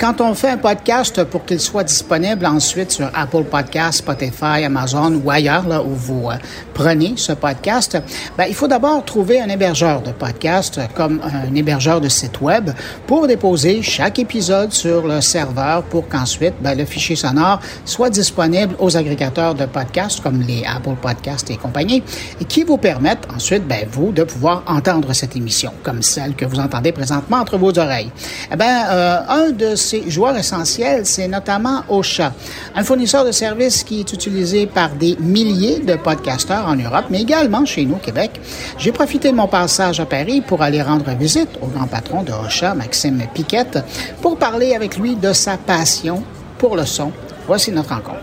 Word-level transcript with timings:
quand 0.00 0.22
on 0.22 0.32
fait 0.32 0.48
un 0.48 0.56
podcast 0.56 1.24
pour 1.24 1.44
qu'il 1.44 1.60
soit 1.60 1.84
disponible 1.84 2.46
ensuite 2.46 2.90
sur 2.90 3.10
Apple 3.14 3.44
Podcast, 3.44 3.98
Spotify, 3.98 4.64
Amazon 4.64 5.20
ou 5.22 5.30
ailleurs 5.30 5.68
là 5.68 5.82
où 5.82 5.90
vous 5.90 6.30
euh, 6.30 6.36
prenez 6.72 7.12
ce 7.16 7.32
podcast, 7.32 7.98
ben, 8.38 8.46
il 8.48 8.54
faut 8.54 8.66
d'abord 8.66 9.04
trouver 9.04 9.42
un 9.42 9.48
hébergeur 9.50 10.00
de 10.00 10.12
podcast 10.12 10.80
comme 10.94 11.20
un 11.22 11.54
hébergeur 11.54 12.00
de 12.00 12.08
site 12.08 12.40
web 12.40 12.70
pour 13.06 13.26
déposer 13.26 13.82
chaque 13.82 14.18
épisode 14.18 14.72
sur 14.72 15.06
le 15.06 15.20
serveur 15.20 15.82
pour 15.82 16.08
qu'ensuite 16.08 16.54
ben, 16.62 16.78
le 16.78 16.86
fichier 16.86 17.14
sonore 17.14 17.60
soit 17.84 18.08
disponible 18.08 18.74
aux 18.78 18.96
agrégateurs 18.96 19.54
de 19.54 19.66
podcasts 19.66 20.20
comme 20.20 20.40
les 20.40 20.64
Apple 20.64 20.96
Podcasts 21.02 21.50
et 21.50 21.58
compagnie 21.58 22.02
et 22.40 22.44
qui 22.46 22.64
vous 22.64 22.78
permettent 22.78 23.28
ensuite, 23.36 23.68
ben, 23.68 23.86
vous, 23.92 24.12
de 24.12 24.24
pouvoir 24.24 24.62
entendre 24.66 25.12
cette 25.12 25.36
émission 25.36 25.72
comme 25.82 26.00
celle 26.00 26.34
que 26.34 26.46
vous 26.46 26.58
entendez 26.58 26.92
présentement 26.92 27.36
entre 27.36 27.58
vos 27.58 27.78
oreilles. 27.78 28.10
Eh 28.50 28.56
ben, 28.56 28.86
euh, 28.88 29.20
un 29.28 29.50
de 29.50 29.74
joueurs 30.08 30.36
essentiels, 30.36 31.06
c'est 31.06 31.28
notamment 31.28 31.82
Ocha, 31.88 32.32
un 32.74 32.84
fournisseur 32.84 33.24
de 33.24 33.32
services 33.32 33.84
qui 33.84 34.00
est 34.00 34.12
utilisé 34.12 34.66
par 34.66 34.90
des 34.90 35.16
milliers 35.20 35.80
de 35.80 35.96
podcasteurs 35.96 36.66
en 36.66 36.76
Europe, 36.76 37.06
mais 37.10 37.22
également 37.22 37.64
chez 37.64 37.84
nous 37.84 37.94
au 37.94 37.98
Québec. 37.98 38.40
J'ai 38.78 38.92
profité 38.92 39.30
de 39.30 39.36
mon 39.36 39.48
passage 39.48 40.00
à 40.00 40.06
Paris 40.06 40.40
pour 40.40 40.62
aller 40.62 40.82
rendre 40.82 41.10
visite 41.10 41.50
au 41.60 41.66
grand 41.66 41.86
patron 41.86 42.22
de 42.22 42.32
Ocha, 42.32 42.74
Maxime 42.74 43.22
Piquette, 43.34 43.78
pour 44.22 44.38
parler 44.38 44.74
avec 44.74 44.96
lui 44.96 45.16
de 45.16 45.32
sa 45.32 45.56
passion 45.56 46.22
pour 46.58 46.76
le 46.76 46.86
son. 46.86 47.12
Voici 47.46 47.72
notre 47.72 47.90
rencontre. 47.90 48.18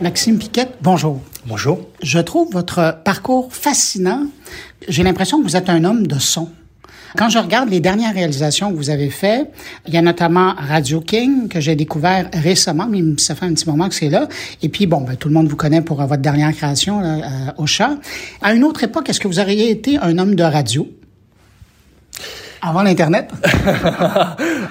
Maxime 0.00 0.38
Piquette, 0.38 0.74
bonjour. 0.80 1.20
Bonjour. 1.46 1.80
Je 2.02 2.18
trouve 2.18 2.52
votre 2.52 2.98
parcours 3.04 3.48
fascinant. 3.50 4.26
J'ai 4.86 5.02
l'impression 5.02 5.38
que 5.38 5.44
vous 5.44 5.56
êtes 5.56 5.70
un 5.70 5.84
homme 5.84 6.06
de 6.06 6.18
son. 6.18 6.50
Quand 7.16 7.28
je 7.28 7.38
regarde 7.38 7.68
les 7.70 7.80
dernières 7.80 8.14
réalisations 8.14 8.70
que 8.70 8.76
vous 8.76 8.90
avez 8.90 9.10
faites, 9.10 9.50
il 9.86 9.94
y 9.94 9.96
a 9.96 10.02
notamment 10.02 10.54
Radio 10.56 11.00
King 11.00 11.48
que 11.48 11.60
j'ai 11.60 11.74
découvert 11.76 12.28
récemment, 12.32 12.86
mais 12.88 13.02
ça 13.18 13.34
fait 13.34 13.46
un 13.46 13.54
petit 13.54 13.68
moment 13.68 13.88
que 13.88 13.94
c'est 13.94 14.10
là. 14.10 14.28
Et 14.62 14.68
puis 14.68 14.86
bon, 14.86 15.00
ben, 15.00 15.16
tout 15.16 15.28
le 15.28 15.34
monde 15.34 15.48
vous 15.48 15.56
connaît 15.56 15.82
pour 15.82 15.98
votre 15.98 16.22
dernière 16.22 16.52
création 16.52 17.00
là, 17.00 17.14
euh, 17.16 17.52
au 17.56 17.66
chat. 17.66 17.96
À 18.42 18.52
une 18.52 18.64
autre 18.64 18.84
époque, 18.84 19.08
est-ce 19.08 19.20
que 19.20 19.28
vous 19.28 19.40
auriez 19.40 19.70
été 19.70 19.98
un 19.98 20.18
homme 20.18 20.34
de 20.34 20.42
radio? 20.42 20.86
Avant 22.60 22.82
l'Internet? 22.82 23.30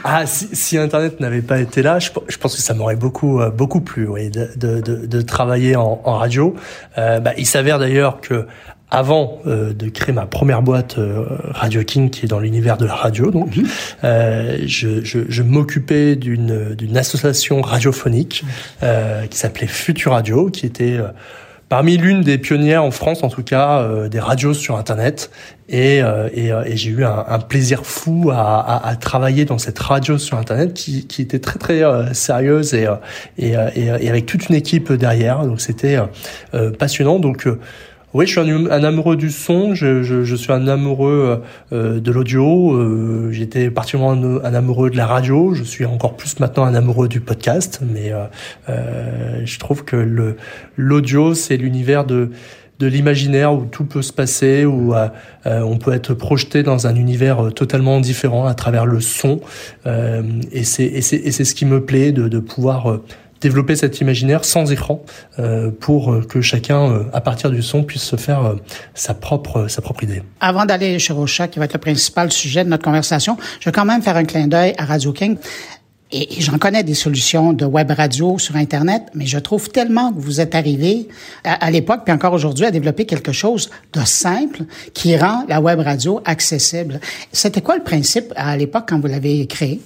Ah, 0.03 0.25
si, 0.25 0.47
si 0.53 0.77
Internet 0.77 1.19
n'avait 1.19 1.41
pas 1.41 1.59
été 1.59 1.81
là, 1.81 1.99
je, 1.99 2.11
je 2.27 2.37
pense 2.37 2.55
que 2.55 2.61
ça 2.61 2.73
m'aurait 2.73 2.95
beaucoup 2.95 3.41
euh, 3.41 3.49
beaucoup 3.49 3.81
plu, 3.81 4.07
oui, 4.07 4.29
de, 4.29 4.49
de, 4.55 4.79
de, 4.79 5.05
de 5.05 5.21
travailler 5.21 5.75
en, 5.75 5.99
en 6.03 6.13
radio. 6.17 6.55
Euh, 6.97 7.19
bah, 7.19 7.31
il 7.37 7.45
s'avère 7.45 7.77
d'ailleurs 7.77 8.21
que 8.21 8.45
avant 8.89 9.39
euh, 9.45 9.73
de 9.73 9.89
créer 9.89 10.13
ma 10.13 10.25
première 10.25 10.61
boîte 10.61 10.97
euh, 10.97 11.25
Radio 11.49 11.83
King, 11.83 12.09
qui 12.09 12.25
est 12.25 12.29
dans 12.29 12.39
l'univers 12.39 12.77
de 12.77 12.85
la 12.85 12.95
radio, 12.95 13.31
donc, 13.31 13.55
Mhm. 13.57 13.67
euh, 14.05 14.57
je, 14.65 15.03
je, 15.03 15.19
je 15.27 15.43
m'occupais 15.43 16.15
d'une 16.15 16.73
d'une 16.73 16.95
association 16.97 17.61
radiophonique 17.61 18.45
euh, 18.83 19.25
qui 19.27 19.37
s'appelait 19.37 19.67
Future 19.67 20.13
Radio, 20.13 20.49
qui 20.49 20.65
était 20.65 20.97
euh, 20.97 21.07
parmi 21.67 21.97
l'une 21.97 22.21
des 22.21 22.37
pionnières 22.37 22.81
en 22.81 22.91
France, 22.91 23.23
en 23.23 23.29
tout 23.29 23.43
cas, 23.43 23.79
euh, 23.81 24.07
des 24.07 24.21
radios 24.21 24.53
sur 24.53 24.77
Internet. 24.77 25.31
Et, 25.67 26.01
euh, 26.01 26.29
et, 26.33 26.53
euh, 26.53 26.63
et 26.63 26.77
j'ai 26.77 26.91
eu 26.91 27.03
un, 27.03 27.25
un 27.27 27.39
plaisir 27.39 27.85
fou 27.85 28.31
à, 28.31 28.37
à, 28.61 28.87
à 28.87 28.95
travailler 28.95 29.43
dans 29.43 29.57
cette 29.57 29.77
radio 29.79 30.17
sur 30.17 30.37
Internet 30.37 30.73
qui, 30.73 31.07
qui 31.07 31.21
était 31.21 31.39
très 31.39 31.59
très 31.59 31.83
euh, 31.83 32.13
sérieuse 32.13 32.73
et, 32.73 32.87
et, 33.37 33.53
avec 34.09 34.25
toute 34.27 34.47
une 34.47 34.55
équipe 34.55 34.93
derrière. 34.93 35.45
Donc 35.45 35.59
c'était 35.59 35.97
passionnant. 36.79 37.19
Donc 37.19 37.47
euh, 37.47 37.59
oui, 38.13 38.25
je 38.25 38.39
suis 38.39 38.51
un, 38.51 38.83
amoureux 38.83 39.17
du 39.17 39.29
son, 39.29 39.75
je, 39.75 40.01
je, 40.03 40.23
je 40.23 40.35
suis 40.35 40.53
un 40.53 40.67
amoureux 40.67 41.43
euh, 41.73 41.99
de 41.99 42.11
l'audio, 42.11 42.73
euh, 42.73 43.29
j'étais 43.31 43.69
particulièrement 43.69 44.41
un, 44.43 44.53
amoureux 44.53 44.89
de 44.89 44.97
la 44.97 45.05
radio, 45.05 45.53
je 45.53 45.63
suis 45.63 45.85
encore 45.85 46.15
plus 46.15 46.39
maintenant 46.39 46.63
un 46.63 46.73
amoureux 46.73 47.09
du 47.09 47.19
podcast, 47.19 47.81
mais 47.83 48.11
euh, 48.11 48.25
euh, 48.69 49.41
je 49.45 49.59
trouve 49.59 49.83
que 49.83 49.97
le 49.97 50.37
l'audio, 50.77 51.33
c'est 51.33 51.57
l'univers 51.57 52.05
de 52.05 52.31
de 52.79 52.87
l'imaginaire 52.87 53.53
où 53.53 53.65
tout 53.65 53.85
peut 53.85 54.01
se 54.01 54.13
passer, 54.13 54.65
où 54.65 54.93
euh, 54.93 55.07
euh, 55.45 55.61
on 55.61 55.77
peut 55.77 55.93
être 55.93 56.13
projeté 56.13 56.63
dans 56.63 56.87
un 56.87 56.95
univers 56.95 57.45
euh, 57.45 57.51
totalement 57.51 57.99
différent 57.99 58.45
à 58.45 58.53
travers 58.53 58.85
le 58.85 59.01
son. 59.01 59.41
Euh, 59.85 60.21
et 60.51 60.63
c'est 60.63 61.01
ce 61.01 61.55
qui 61.55 61.65
me 61.65 61.83
plaît 61.83 62.11
de, 62.11 62.27
de 62.27 62.39
pouvoir 62.39 62.99
développer 63.41 63.75
cet 63.75 64.01
imaginaire 64.01 64.43
sans 64.45 64.71
écran 64.71 65.01
euh, 65.39 65.71
pour 65.71 66.11
euh, 66.11 66.21
que 66.21 66.41
chacun, 66.41 66.91
euh, 66.91 67.03
à 67.13 67.21
partir 67.21 67.49
du 67.51 67.61
son, 67.61 67.83
puisse 67.83 68.03
se 68.03 68.15
faire 68.15 68.45
euh, 68.45 68.55
sa 68.93 69.13
propre 69.13 69.67
sa 69.67 69.81
propre 69.81 70.03
idée. 70.03 70.23
Avant 70.39 70.65
d'aller 70.65 70.99
chez 70.99 71.13
Rocha, 71.13 71.47
qui 71.47 71.59
va 71.59 71.65
être 71.65 71.73
le 71.73 71.79
principal 71.79 72.31
sujet 72.31 72.63
de 72.63 72.69
notre 72.69 72.83
conversation, 72.83 73.37
je 73.59 73.65
vais 73.65 73.71
quand 73.71 73.85
même 73.85 74.01
faire 74.01 74.17
un 74.17 74.25
clin 74.25 74.47
d'œil 74.47 74.73
à 74.77 74.85
Radio 74.85 75.13
King. 75.13 75.37
Et, 76.09 76.37
et 76.37 76.41
j'en 76.41 76.57
connais 76.57 76.83
des 76.83 76.93
solutions 76.93 77.51
de 77.51 77.65
web 77.65 77.91
radio 77.91 78.39
sur 78.39 78.55
Internet, 78.55 79.03
mais 79.13 79.25
je 79.25 79.37
trouve 79.39 79.69
tellement 79.69 80.13
que 80.13 80.19
vous 80.19 80.39
êtes 80.39 80.55
arrivé 80.55 81.09
à, 81.43 81.65
à 81.65 81.69
l'époque, 81.69 82.01
puis 82.05 82.13
encore 82.13 82.31
aujourd'hui, 82.31 82.65
à 82.65 82.71
développer 82.71 83.05
quelque 83.05 83.33
chose 83.33 83.69
de 83.91 83.99
simple 84.05 84.63
qui 84.93 85.17
rend 85.17 85.43
la 85.49 85.59
web 85.59 85.79
radio 85.81 86.21
accessible. 86.23 87.01
C'était 87.33 87.61
quoi 87.61 87.75
le 87.75 87.83
principe 87.83 88.31
à 88.37 88.55
l'époque 88.55 88.85
quand 88.87 89.01
vous 89.01 89.07
l'avez 89.07 89.47
créé? 89.47 89.81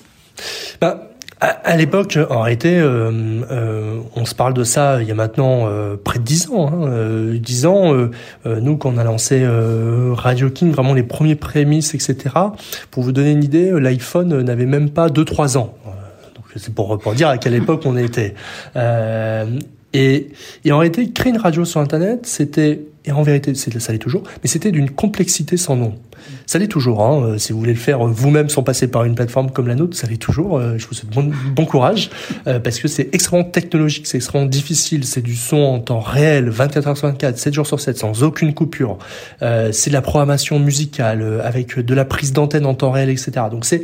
Bah, 0.80 1.11
à, 1.42 1.48
à 1.48 1.76
l'époque, 1.76 2.20
en 2.30 2.42
réalité, 2.42 2.78
euh, 2.78 3.12
euh, 3.50 4.00
on 4.16 4.26
se 4.26 4.36
parle 4.36 4.54
de 4.54 4.64
ça 4.64 5.02
il 5.02 5.08
y 5.08 5.12
a 5.12 5.16
maintenant 5.16 5.64
euh, 5.66 5.96
près 6.02 6.20
de 6.20 6.24
dix 6.24 6.50
ans. 6.52 6.70
Hein, 6.72 6.88
euh, 6.88 7.38
dix 7.40 7.66
ans, 7.66 7.94
euh, 7.96 8.12
euh, 8.46 8.60
nous, 8.62 8.78
quand 8.78 8.94
on 8.94 8.98
a 9.00 9.04
lancé 9.04 9.42
euh, 9.42 10.12
Radio 10.14 10.52
King, 10.52 10.72
vraiment 10.72 10.94
les 10.94 11.02
premiers 11.04 11.36
prémices, 11.36 11.96
etc. 11.96 12.36
Pour 12.92 13.02
vous 13.02 13.12
donner 13.12 13.32
une 13.32 13.44
idée, 13.44 13.72
l'iPhone 13.72 14.44
n'avait 14.44 14.68
même 14.68 14.92
pas 14.92 15.08
2-3 15.08 15.58
ans. 15.58 15.74
Euh, 15.88 15.90
Donc 16.36 16.46
c'est 16.56 16.74
pour, 16.76 17.00
pour 17.00 17.14
dire 17.14 17.30
à 17.30 17.40
quelle 17.40 17.56
époque 17.56 17.82
on 17.86 17.98
était. 17.98 18.36
Euh, 18.76 19.48
et, 19.94 20.30
et 20.64 20.72
en 20.72 20.78
réalité, 20.78 21.10
créer 21.12 21.34
une 21.34 21.40
radio 21.40 21.66
sur 21.66 21.82
Internet, 21.82 22.28
c'était, 22.28 22.82
et 23.04 23.12
en 23.12 23.24
vérité, 23.24 23.56
ça 23.56 23.92
l'est 23.92 23.98
toujours, 23.98 24.24
mais 24.44 24.48
c'était 24.48 24.72
d'une 24.72 24.92
complexité 24.92 25.58
sans 25.58 25.76
nom. 25.76 25.96
Ça 26.46 26.60
l'est 26.60 26.68
toujours. 26.68 27.04
Hein. 27.04 27.24
Euh, 27.24 27.38
Si 27.38 27.54
vous 27.54 27.60
voulez 27.60 27.74
le 27.74 27.80
faire 27.80 28.06
euh, 28.06 28.12
vous-même 28.12 28.50
sans 28.50 28.64
passer 28.64 28.88
par 28.88 29.04
une 29.04 29.16
plateforme 29.16 29.52
comme 29.52 29.68
la 29.68 29.76
nôtre, 29.76 29.98
ça 29.98 30.08
l'est 30.08 30.18
toujours. 30.18 30.58
Euh, 30.58 30.78
Je 30.78 30.88
vous 30.88 30.94
souhaite 30.94 31.12
bon, 31.12 31.66
courage 31.66 32.10
parce 32.46 32.80
que 32.80 32.88
c'est 32.88 33.10
extrêmement 33.14 33.46
technologique, 33.46 34.08
c'est 34.08 34.18
extrêmement 34.18 34.48
difficile. 34.48 35.06
C'est 35.06 35.22
du 35.22 35.36
son 35.36 35.58
en 35.58 35.80
temps 35.80 36.00
réel, 36.00 36.50
24 36.50 36.88
heures 36.88 36.98
sur 36.98 37.08
24, 37.08 37.38
7 37.38 37.54
jours 37.54 37.68
sur 37.68 37.80
7, 37.80 37.98
sans 37.98 38.24
aucune 38.24 38.54
coupure. 38.54 38.98
C'est 39.40 39.88
de 39.90 39.94
la 39.94 40.02
programmation 40.02 40.60
musicale 40.60 41.42
avec 41.44 41.80
de 41.80 41.94
la 41.94 42.04
prise 42.04 42.34
d'antenne 42.34 42.66
en 42.66 42.74
temps 42.74 42.92
réel, 42.92 43.10
etc. 43.10 43.32
Donc 43.52 43.66
c'est 43.66 43.84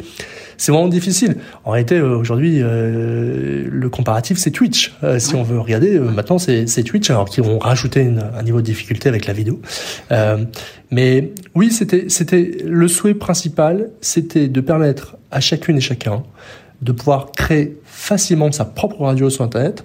c'est 0.57 0.71
vraiment 0.71 0.87
difficile. 0.87 1.37
En 1.65 1.71
réalité, 1.71 2.01
aujourd'hui, 2.01 2.59
le 2.59 3.87
comparatif, 3.91 4.39
c'est 4.39 4.49
Twitch. 4.49 4.91
Si 5.19 5.35
on 5.35 5.43
veut 5.43 5.59
regarder, 5.59 5.99
maintenant, 5.99 6.39
c'est 6.39 6.83
Twitch, 6.83 7.09
alors 7.11 7.29
qu'ils 7.29 7.43
ont 7.43 7.59
rajouté 7.59 8.09
un 8.37 8.43
niveau 8.43 8.59
de 8.59 8.65
difficulté 8.65 9.07
avec 9.07 9.27
la 9.27 9.33
vidéo. 9.33 9.61
Mais 10.91 11.31
oui, 11.53 11.71
c'était 11.71 12.05
c'était 12.09 12.57
le 12.63 12.87
souhait 12.87 13.13
principal, 13.13 13.89
c'était 14.01 14.47
de 14.47 14.61
permettre 14.61 15.17
à 15.31 15.39
chacune 15.39 15.77
et 15.77 15.81
chacun 15.81 16.23
de 16.81 16.91
pouvoir 16.91 17.31
créer 17.31 17.77
facilement 17.85 18.51
sa 18.51 18.65
propre 18.65 19.01
radio 19.01 19.29
sur 19.29 19.43
Internet, 19.43 19.83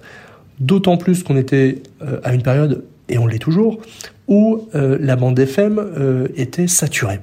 d'autant 0.59 0.97
plus 0.97 1.23
qu'on 1.23 1.35
était 1.35 1.81
euh, 2.01 2.19
à 2.23 2.33
une 2.33 2.43
période, 2.43 2.83
et 3.09 3.17
on 3.17 3.27
l'est 3.27 3.39
toujours, 3.39 3.81
où 4.27 4.67
euh, 4.75 4.97
la 5.01 5.15
bande 5.15 5.37
FM 5.37 5.79
euh, 5.79 6.27
était 6.35 6.67
saturée. 6.67 7.19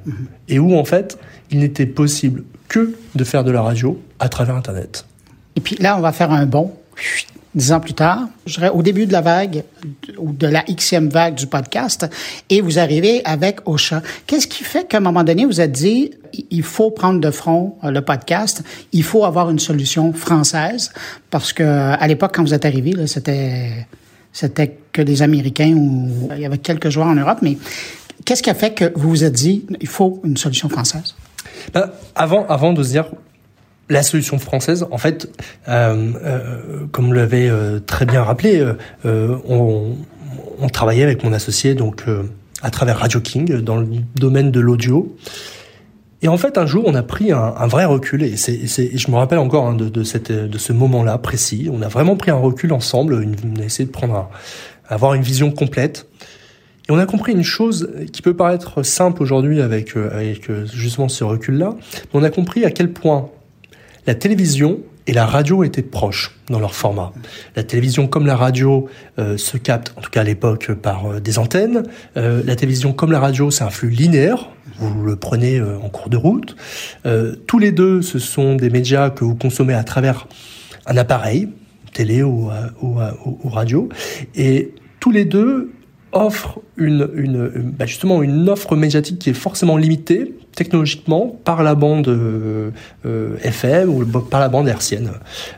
Et 0.48 0.58
où, 0.58 0.74
en 0.74 0.84
fait, 0.84 1.18
il 1.50 1.60
n'était 1.60 1.86
possible 1.86 2.44
que 2.68 2.94
de 3.14 3.24
faire 3.24 3.44
de 3.44 3.50
la 3.50 3.62
radio 3.62 4.00
à 4.18 4.28
travers 4.28 4.56
Internet. 4.56 5.06
Et 5.56 5.60
puis 5.60 5.76
là, 5.76 5.96
on 5.96 6.00
va 6.00 6.12
faire 6.12 6.32
un 6.32 6.46
bond. 6.46 6.72
Dix 7.52 7.72
ans 7.72 7.80
plus 7.80 7.94
tard, 7.94 8.28
au 8.72 8.82
début 8.82 9.06
de 9.06 9.12
la 9.12 9.22
vague 9.22 9.64
ou 10.18 10.32
de 10.32 10.46
la 10.46 10.62
xème 10.62 11.08
vague 11.08 11.34
du 11.34 11.48
podcast, 11.48 12.08
et 12.48 12.60
vous 12.60 12.78
arrivez 12.78 13.24
avec 13.24 13.66
Ocha. 13.66 14.02
Qu'est-ce 14.26 14.46
qui 14.46 14.62
fait 14.62 14.86
qu'à 14.86 14.98
un 14.98 15.00
moment 15.00 15.24
donné, 15.24 15.46
vous 15.46 15.60
êtes 15.60 15.72
dit, 15.72 16.12
il 16.50 16.62
faut 16.62 16.92
prendre 16.92 17.20
de 17.20 17.30
front 17.32 17.76
euh, 17.82 17.90
le 17.90 18.02
podcast, 18.02 18.62
il 18.92 19.02
faut 19.02 19.24
avoir 19.24 19.50
une 19.50 19.58
solution 19.58 20.12
française, 20.12 20.92
parce 21.30 21.52
que 21.52 21.64
à 21.64 22.06
l'époque, 22.06 22.32
quand 22.36 22.42
vous 22.44 22.54
êtes 22.54 22.64
arrivé, 22.64 22.94
c'était 23.08 23.86
c'était 24.32 24.78
que 24.92 25.02
des 25.02 25.22
Américains 25.22 25.74
ou 25.74 26.28
il 26.36 26.40
y 26.40 26.46
avait 26.46 26.58
quelques 26.58 26.90
joueurs 26.90 27.08
en 27.08 27.16
Europe, 27.16 27.38
mais 27.42 27.58
qu'est-ce 28.24 28.44
qui 28.44 28.50
a 28.50 28.54
fait 28.54 28.74
que 28.74 28.92
vous 28.94 29.08
vous 29.08 29.24
êtes 29.24 29.32
dit, 29.32 29.66
il 29.80 29.88
faut 29.88 30.20
une 30.22 30.36
solution 30.36 30.68
française? 30.68 31.14
Ben, 31.74 31.90
avant, 32.14 32.46
avant 32.46 32.72
de 32.72 32.82
se 32.82 32.90
dire 32.90 33.06
la 33.90 34.04
solution 34.04 34.38
française, 34.38 34.86
en 34.90 34.98
fait, 34.98 35.28
euh, 35.68 36.12
euh, 36.24 36.86
comme 36.92 37.12
l'avez 37.12 37.50
euh, 37.50 37.80
très 37.80 38.06
bien 38.06 38.22
rappelé, 38.22 38.64
euh, 39.04 39.36
on, 39.46 39.96
travaillait 40.72 41.02
avec 41.02 41.24
mon 41.24 41.32
associé 41.32 41.74
donc 41.74 42.04
à 42.62 42.70
travers 42.70 42.98
Radio 42.98 43.20
King 43.20 43.60
dans 43.60 43.76
le 43.76 43.88
domaine 44.14 44.50
de 44.50 44.60
l'audio. 44.60 45.16
Et 46.22 46.28
en 46.28 46.36
fait, 46.36 46.58
un 46.58 46.66
jour, 46.66 46.84
on 46.86 46.94
a 46.94 47.02
pris 47.02 47.32
un, 47.32 47.66
vrai 47.66 47.86
recul, 47.86 48.22
et 48.22 48.36
je 48.36 49.10
me 49.10 49.16
rappelle 49.16 49.38
encore 49.38 49.66
hein, 49.66 49.74
de, 49.74 50.04
ce 50.04 50.72
moment-là 50.72 51.16
précis. 51.18 51.68
On 51.72 51.80
a 51.80 51.88
vraiment 51.88 52.16
pris 52.16 52.30
un 52.30 52.36
recul 52.36 52.72
ensemble, 52.74 53.26
on 53.42 53.60
a 53.60 53.64
essayé 53.64 53.86
de 53.86 53.90
prendre 53.90 54.30
avoir 54.86 55.14
une 55.14 55.22
vision 55.22 55.50
complète. 55.50 56.06
Et 56.88 56.92
on 56.92 56.98
a 56.98 57.06
compris 57.06 57.32
une 57.32 57.42
chose 57.42 57.90
qui 58.12 58.20
peut 58.20 58.36
paraître 58.36 58.82
simple 58.82 59.22
aujourd'hui 59.22 59.62
avec, 59.62 59.96
avec 59.96 60.50
justement 60.66 61.08
ce 61.08 61.24
recul-là, 61.24 61.74
mais 61.74 62.20
on 62.20 62.22
a 62.22 62.30
compris 62.30 62.66
à 62.66 62.70
quel 62.70 62.92
point 62.92 63.30
la 64.06 64.14
télévision 64.14 64.80
et 65.06 65.12
la 65.12 65.26
radio 65.26 65.64
étaient 65.64 65.82
proches 65.82 66.36
dans 66.48 66.60
leur 66.60 66.74
format. 66.74 67.12
La 67.56 67.62
télévision 67.62 68.06
comme 68.06 68.26
la 68.26 68.36
radio 68.36 68.88
euh, 69.18 69.36
se 69.36 69.56
capte, 69.56 69.92
en 69.96 70.00
tout 70.00 70.10
cas 70.10 70.20
à 70.20 70.24
l'époque, 70.24 70.72
par 70.72 71.06
euh, 71.06 71.20
des 71.20 71.38
antennes. 71.38 71.84
Euh, 72.16 72.42
la 72.44 72.54
télévision 72.54 72.92
comme 72.92 73.10
la 73.10 73.20
radio, 73.20 73.50
c'est 73.50 73.64
un 73.64 73.70
flux 73.70 73.90
linéaire. 73.90 74.50
Vous 74.78 75.04
le 75.04 75.16
prenez 75.16 75.60
en 75.60 75.88
cours 75.90 76.08
de 76.08 76.16
route. 76.16 76.56
tous 77.46 77.58
les 77.58 77.70
deux, 77.70 78.00
ce 78.00 78.18
sont 78.18 78.54
des 78.54 78.70
médias 78.70 79.10
que 79.10 79.24
vous 79.24 79.34
consommez 79.34 79.74
à 79.74 79.84
travers 79.84 80.26
un 80.86 80.96
appareil, 80.96 81.48
télé 81.92 82.22
ou, 82.22 82.48
radio. 83.44 83.90
Et 84.36 84.72
tous 84.98 85.10
les 85.10 85.26
deux 85.26 85.72
offrent 86.12 86.60
une, 86.76 87.08
une 87.14 87.72
bah 87.78 87.86
justement 87.86 88.22
une 88.22 88.48
offre 88.48 88.76
médiatique 88.76 89.18
qui 89.18 89.30
est 89.30 89.34
forcément 89.34 89.76
limitée 89.76 90.34
technologiquement 90.54 91.38
par 91.44 91.62
la 91.62 91.74
bande 91.74 92.08
euh, 92.08 92.70
FM 93.42 93.88
ou 93.88 94.04
par 94.04 94.40
la 94.40 94.48
bande 94.48 94.68
hertzienne. 94.68 95.12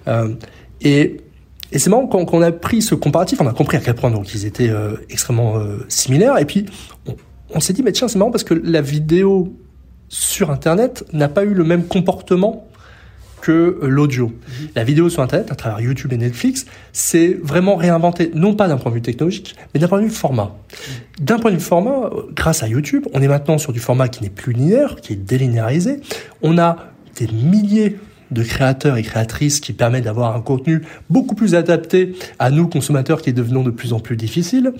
Euh, 0.08 0.28
et, 0.80 1.20
et 1.72 1.78
c'est 1.78 1.90
marrant 1.90 2.06
quand, 2.06 2.34
on 2.34 2.42
a 2.42 2.52
pris 2.52 2.82
ce 2.82 2.94
comparatif, 2.94 3.40
on 3.40 3.46
a 3.46 3.52
compris 3.52 3.78
à 3.78 3.80
quel 3.80 3.94
point 3.94 4.10
donc 4.10 4.34
ils 4.34 4.44
étaient 4.44 4.68
euh, 4.68 4.96
extrêmement 5.08 5.56
euh, 5.56 5.78
similaires. 5.88 6.38
Et 6.38 6.44
puis 6.44 6.66
on, 7.06 7.16
on 7.54 7.60
s'est 7.60 7.72
dit 7.72 7.82
mais 7.82 7.92
tiens 7.92 8.08
c'est 8.08 8.18
marrant 8.18 8.30
parce 8.30 8.44
que 8.44 8.54
la 8.54 8.80
vidéo 8.82 9.56
sur 10.08 10.50
Internet 10.50 11.04
n'a 11.12 11.28
pas 11.28 11.44
eu 11.44 11.54
le 11.54 11.64
même 11.64 11.84
comportement 11.84 12.66
que 13.42 13.78
l'audio. 13.82 14.28
Mhm. 14.28 14.68
La 14.74 14.84
vidéo 14.84 15.10
sur 15.10 15.22
Internet, 15.22 15.52
à 15.52 15.54
travers 15.54 15.80
YouTube 15.80 16.12
et 16.14 16.16
Netflix, 16.16 16.64
c'est 16.92 17.38
vraiment 17.42 17.76
réinventé, 17.76 18.30
non 18.34 18.54
pas 18.54 18.68
d'un 18.68 18.78
point 18.78 18.90
de 18.90 18.96
vue 18.96 19.02
technologique, 19.02 19.56
mais 19.74 19.80
d'un 19.80 19.88
point 19.88 20.00
de 20.00 20.06
vue 20.06 20.10
format. 20.10 20.54
Mhm. 20.70 21.24
D'un 21.26 21.38
point 21.38 21.50
de 21.50 21.56
vue 21.56 21.62
format, 21.62 22.08
grâce 22.34 22.62
à 22.62 22.68
YouTube, 22.68 23.06
on 23.12 23.20
est 23.20 23.28
maintenant 23.28 23.58
sur 23.58 23.74
du 23.74 23.80
format 23.80 24.08
qui 24.08 24.22
n'est 24.22 24.30
plus 24.30 24.54
linéaire, 24.54 24.96
qui 24.96 25.12
est 25.12 25.16
délinéarisé. 25.16 26.00
On 26.40 26.56
a 26.56 26.78
des 27.16 27.26
milliers 27.26 27.98
de 28.32 28.42
créateurs 28.42 28.96
et 28.96 29.02
créatrices 29.02 29.60
qui 29.60 29.72
permettent 29.72 30.04
d'avoir 30.04 30.34
un 30.34 30.40
contenu 30.40 30.82
beaucoup 31.10 31.34
plus 31.34 31.54
adapté 31.54 32.14
à 32.38 32.50
nous 32.50 32.68
consommateurs 32.68 33.22
qui 33.22 33.32
devenons 33.32 33.62
de 33.62 33.70
plus 33.70 33.92
en 33.92 34.00
plus 34.00 34.16
difficiles. 34.16 34.72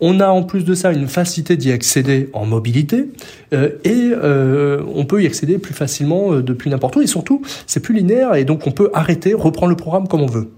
On 0.00 0.20
a 0.20 0.28
en 0.28 0.44
plus 0.44 0.64
de 0.64 0.74
ça 0.74 0.92
une 0.92 1.08
facilité 1.08 1.56
d'y 1.56 1.72
accéder 1.72 2.30
en 2.32 2.46
mobilité 2.46 3.08
euh, 3.52 3.70
et 3.84 4.12
euh, 4.12 4.82
on 4.94 5.04
peut 5.04 5.22
y 5.22 5.26
accéder 5.26 5.58
plus 5.58 5.74
facilement 5.74 6.32
euh, 6.32 6.42
depuis 6.42 6.70
n'importe 6.70 6.96
où 6.96 7.02
et 7.02 7.06
surtout 7.06 7.42
c'est 7.66 7.80
plus 7.80 7.94
linéaire 7.94 8.34
et 8.36 8.44
donc 8.44 8.66
on 8.66 8.70
peut 8.70 8.90
arrêter, 8.94 9.34
reprendre 9.34 9.70
le 9.70 9.76
programme 9.76 10.06
comme 10.06 10.20
on 10.20 10.26
veut. 10.26 10.50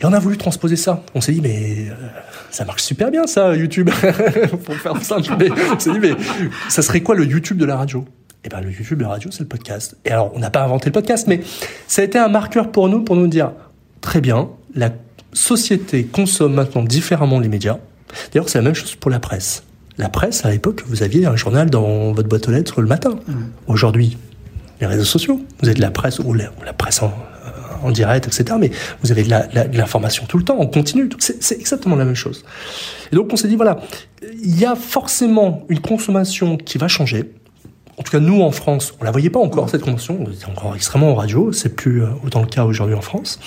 Et 0.00 0.04
on 0.04 0.12
a 0.12 0.18
voulu 0.18 0.36
transposer 0.36 0.76
ça. 0.76 1.02
On 1.14 1.20
s'est 1.20 1.32
dit 1.32 1.40
mais 1.40 1.86
ça 2.50 2.64
marche 2.64 2.82
super 2.82 3.10
bien 3.10 3.26
ça 3.26 3.56
YouTube 3.56 3.90
pour 4.64 4.74
faire 4.74 5.02
simple. 5.02 5.32
On 5.74 5.78
s'est 5.78 5.92
dit 5.92 5.98
mais 5.98 6.12
ça 6.68 6.82
serait 6.82 7.00
quoi 7.00 7.14
le 7.14 7.24
YouTube 7.24 7.56
de 7.56 7.64
la 7.64 7.76
radio? 7.76 8.04
Eh 8.44 8.48
ben 8.48 8.60
le 8.60 8.70
YouTube 8.70 9.00
la 9.00 9.08
radio 9.08 9.30
c'est 9.30 9.40
le 9.40 9.48
podcast. 9.48 9.96
Et 10.04 10.10
alors 10.10 10.32
on 10.34 10.38
n'a 10.38 10.50
pas 10.50 10.62
inventé 10.62 10.86
le 10.86 10.92
podcast 10.92 11.26
mais 11.26 11.40
ça 11.86 12.02
a 12.02 12.04
été 12.04 12.18
un 12.18 12.28
marqueur 12.28 12.70
pour 12.70 12.88
nous 12.88 13.02
pour 13.02 13.16
nous 13.16 13.26
dire 13.26 13.52
très 14.00 14.20
bien 14.20 14.48
la 14.74 14.90
société 15.32 16.04
consomme 16.04 16.54
maintenant 16.54 16.82
différemment 16.82 17.40
les 17.40 17.48
médias 17.48 17.78
D'ailleurs, 18.32 18.48
c'est 18.48 18.58
la 18.58 18.64
même 18.64 18.74
chose 18.74 18.94
pour 18.94 19.10
la 19.10 19.20
presse. 19.20 19.62
La 19.96 20.08
presse, 20.08 20.44
à 20.44 20.50
l'époque, 20.50 20.84
vous 20.86 21.02
aviez 21.02 21.26
un 21.26 21.36
journal 21.36 21.70
dans 21.70 22.12
votre 22.12 22.28
boîte 22.28 22.48
aux 22.48 22.52
lettres 22.52 22.80
le 22.80 22.88
matin. 22.88 23.18
Mmh. 23.26 23.34
Aujourd'hui, 23.66 24.16
les 24.80 24.86
réseaux 24.86 25.04
sociaux, 25.04 25.40
vous 25.60 25.68
avez 25.68 25.74
de 25.74 25.80
la 25.80 25.90
presse 25.90 26.20
ou 26.20 26.32
la, 26.34 26.50
presse 26.72 27.02
en, 27.02 27.12
en, 27.82 27.90
direct, 27.90 28.26
etc. 28.26 28.56
Mais 28.60 28.70
vous 29.02 29.10
avez 29.10 29.24
de 29.24 29.76
l'information 29.76 30.24
tout 30.26 30.38
le 30.38 30.44
temps, 30.44 30.58
en 30.58 30.66
continu. 30.66 31.08
C'est 31.18 31.58
exactement 31.58 31.96
la 31.96 32.04
même 32.04 32.14
chose. 32.14 32.44
Et 33.10 33.16
donc, 33.16 33.32
on 33.32 33.36
s'est 33.36 33.48
dit, 33.48 33.56
voilà, 33.56 33.80
il 34.22 34.58
y 34.58 34.64
a 34.64 34.76
forcément 34.76 35.64
une 35.68 35.80
consommation 35.80 36.56
qui 36.56 36.78
va 36.78 36.86
changer. 36.86 37.32
En 37.98 38.02
tout 38.02 38.12
cas, 38.12 38.20
nous, 38.20 38.42
en 38.42 38.52
France, 38.52 38.94
on 39.00 39.04
la 39.04 39.10
voyait 39.10 39.30
pas 39.30 39.40
encore, 39.40 39.68
cette 39.68 39.82
consommation. 39.82 40.24
On 40.24 40.30
était 40.30 40.46
encore 40.46 40.74
extrêmement 40.74 41.10
en 41.10 41.14
radio. 41.16 41.52
C'est 41.52 41.74
plus 41.74 42.02
euh, 42.02 42.08
autant 42.24 42.40
le 42.40 42.46
cas 42.46 42.64
aujourd'hui 42.64 42.94
en 42.94 43.00
France. 43.00 43.40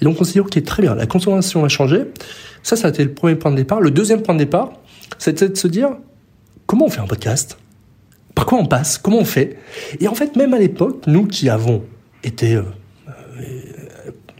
Et 0.00 0.04
donc, 0.04 0.20
on 0.20 0.24
s'est 0.24 0.34
dit, 0.34 0.40
OK, 0.40 0.62
très 0.62 0.82
bien, 0.82 0.94
la 0.94 1.06
consommation 1.06 1.62
va 1.62 1.68
changer. 1.68 2.02
Ça, 2.62 2.76
ça 2.76 2.88
a 2.88 2.90
été 2.90 3.02
le 3.02 3.14
premier 3.14 3.34
point 3.34 3.50
de 3.50 3.56
départ. 3.56 3.80
Le 3.80 3.90
deuxième 3.90 4.22
point 4.22 4.34
de 4.34 4.40
départ, 4.40 4.72
c'était 5.18 5.48
de 5.48 5.56
se 5.56 5.68
dire 5.68 5.90
comment 6.66 6.86
on 6.86 6.90
fait 6.90 7.00
un 7.00 7.06
podcast? 7.06 7.58
Par 8.34 8.46
quoi 8.46 8.58
on 8.58 8.66
passe? 8.66 8.98
Comment 8.98 9.18
on 9.18 9.24
fait? 9.24 9.58
Et 10.00 10.08
en 10.08 10.14
fait, 10.14 10.36
même 10.36 10.54
à 10.54 10.58
l'époque, 10.58 11.04
nous 11.06 11.26
qui 11.26 11.48
avons 11.48 11.82
été... 12.22 12.56
Euh, 12.56 12.62
euh, 13.08 13.12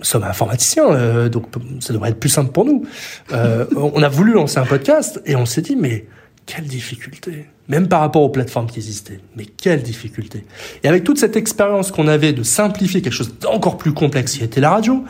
sommes 0.05 0.25
informaticiens, 0.25 0.93
euh, 0.93 1.29
donc 1.29 1.47
ça 1.81 1.93
devrait 1.93 2.11
être 2.11 2.21
plus 2.21 2.29
simple 2.29 2.53
pour 2.53 2.65
nous. 2.65 2.85
Euh, 3.33 3.67
on 3.77 4.03
a 4.03 4.09
voulu 4.09 4.33
lancer 4.33 4.59
un 4.59 4.67
podcast 4.67 5.21
et 5.27 5.37
on 5.37 5.47
s'est 5.47 5.63
dit, 5.63 5.77
mais 5.77 6.07
quelle 6.47 6.65
difficulté. 6.65 7.47
Même 7.69 7.89
par 7.89 8.01
rapport 8.01 8.23
aux 8.23 8.29
plateformes 8.29 8.67
qui 8.67 8.79
existaient, 8.79 9.21
mais 9.37 9.47
quelle 9.47 9.83
difficulté. 9.83 10.45
Et 10.83 10.89
avec 10.89 11.05
toute 11.05 11.19
cette 11.19 11.37
expérience 11.37 11.91
qu'on 11.91 12.09
avait 12.09 12.33
de 12.33 12.43
simplifier 12.43 13.01
quelque 13.01 13.15
chose 13.15 13.39
d'encore 13.41 13.79
plus 13.79 13.95
complexe 13.95 14.33
qui 14.33 14.45
était 14.45 14.61
la 14.61 14.71
radio, 14.71 15.05